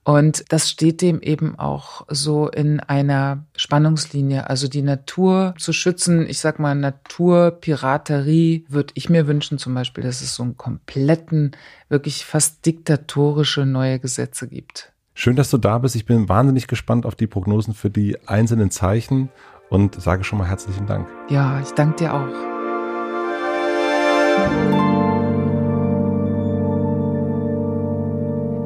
Und 0.03 0.45
das 0.49 0.69
steht 0.69 1.03
dem 1.03 1.21
eben 1.21 1.59
auch 1.59 2.07
so 2.09 2.49
in 2.49 2.81
einer 2.81 3.45
Spannungslinie. 3.55 4.49
Also 4.49 4.67
die 4.67 4.83
Natur 4.83 5.55
zu 5.59 5.73
schützen, 5.73 6.27
ich 6.29 6.41
sag 6.41 6.59
mal 6.59 6.75
Naturpiraterie, 6.75 8.65
würde 8.69 8.93
ich 8.97 9.11
mir 9.11 9.29
wünschen 9.29 9.59
zum 9.59 9.75
Beispiel, 9.75 10.03
dass 10.03 10.23
es 10.23 10.35
so 10.35 10.43
einen 10.43 10.57
kompletten, 10.57 11.53
wirklich 11.89 12.25
fast 12.25 12.65
diktatorische 12.67 13.67
neue 13.67 14.01
Gesetze 14.01 14.49
gibt. 14.49 14.90
Schön, 15.15 15.37
dass 15.37 15.51
du 15.51 15.59
da 15.59 15.79
bist. 15.79 15.97
Ich 15.97 16.07
bin 16.07 16.29
wahnsinnig 16.29 16.67
gespannt 16.67 17.05
auf 17.05 17.15
die 17.15 17.27
Prognosen 17.27 17.75
für 17.75 17.91
die 17.91 18.17
einzelnen 18.27 18.71
Zeichen 18.71 19.31
und 19.69 20.01
sage 20.01 20.25
schon 20.25 20.39
mal 20.39 20.49
herzlichen 20.49 20.87
Dank. 20.87 21.09
Ja, 21.29 21.61
ich 21.61 21.71
danke 21.73 21.97
dir 21.97 22.15
auch. 22.15 22.51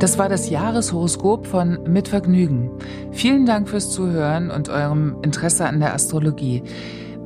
Das 0.00 0.18
war 0.18 0.28
das 0.28 0.50
Jahreshoroskop 0.50 1.46
von 1.46 1.78
Mit 1.84 2.08
Vergnügen. 2.08 2.70
Vielen 3.10 3.46
Dank 3.46 3.68
fürs 3.68 3.90
Zuhören 3.90 4.50
und 4.50 4.68
eurem 4.68 5.16
Interesse 5.22 5.66
an 5.66 5.80
der 5.80 5.94
Astrologie. 5.94 6.62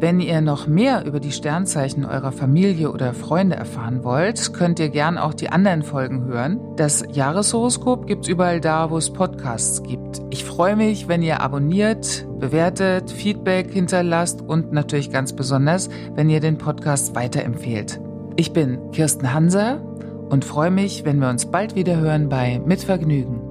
Wenn 0.01 0.21
ihr 0.21 0.41
noch 0.41 0.69
mehr 0.69 1.05
über 1.07 1.19
die 1.19 1.33
Sternzeichen 1.33 2.05
eurer 2.05 2.31
Familie 2.31 2.93
oder 2.93 3.15
Freunde 3.15 3.57
erfahren 3.57 4.05
wollt, 4.05 4.55
könnt 4.55 4.79
ihr 4.79 4.91
gern 4.91 5.19
auch 5.19 5.35
die 5.35 5.49
anderen 5.49 5.83
Folgen 5.83 6.25
hören. 6.27 6.61
Das 6.77 7.05
Jahreshoroskop 7.11 8.07
gibt's 8.07 8.29
überall 8.29 8.61
da, 8.61 8.91
wo 8.91 8.97
es 8.97 9.11
Podcasts 9.11 9.83
gibt. 9.83 10.23
Ich 10.31 10.45
freue 10.45 10.77
mich, 10.77 11.09
wenn 11.09 11.23
ihr 11.23 11.41
abonniert, 11.41 12.29
bewertet, 12.39 13.11
Feedback 13.11 13.73
hinterlasst 13.73 14.41
und 14.41 14.73
natürlich 14.73 15.11
ganz 15.11 15.33
besonders, 15.33 15.89
wenn 16.15 16.31
ihr 16.31 16.39
den 16.39 16.59
Podcast 16.59 17.17
weiterempfehlt. 17.17 18.01
Ich 18.37 18.53
bin 18.53 18.93
Kirsten 18.93 19.35
Hanser 19.35 19.81
und 20.29 20.45
freue 20.45 20.71
mich, 20.71 21.05
wenn 21.05 21.19
wir 21.19 21.29
uns 21.29 21.47
bald 21.47 21.75
wieder 21.75 21.97
hören 21.97 22.29
bei 22.29 22.61
Mit 22.65 22.83
Vergnügen. 22.83 23.48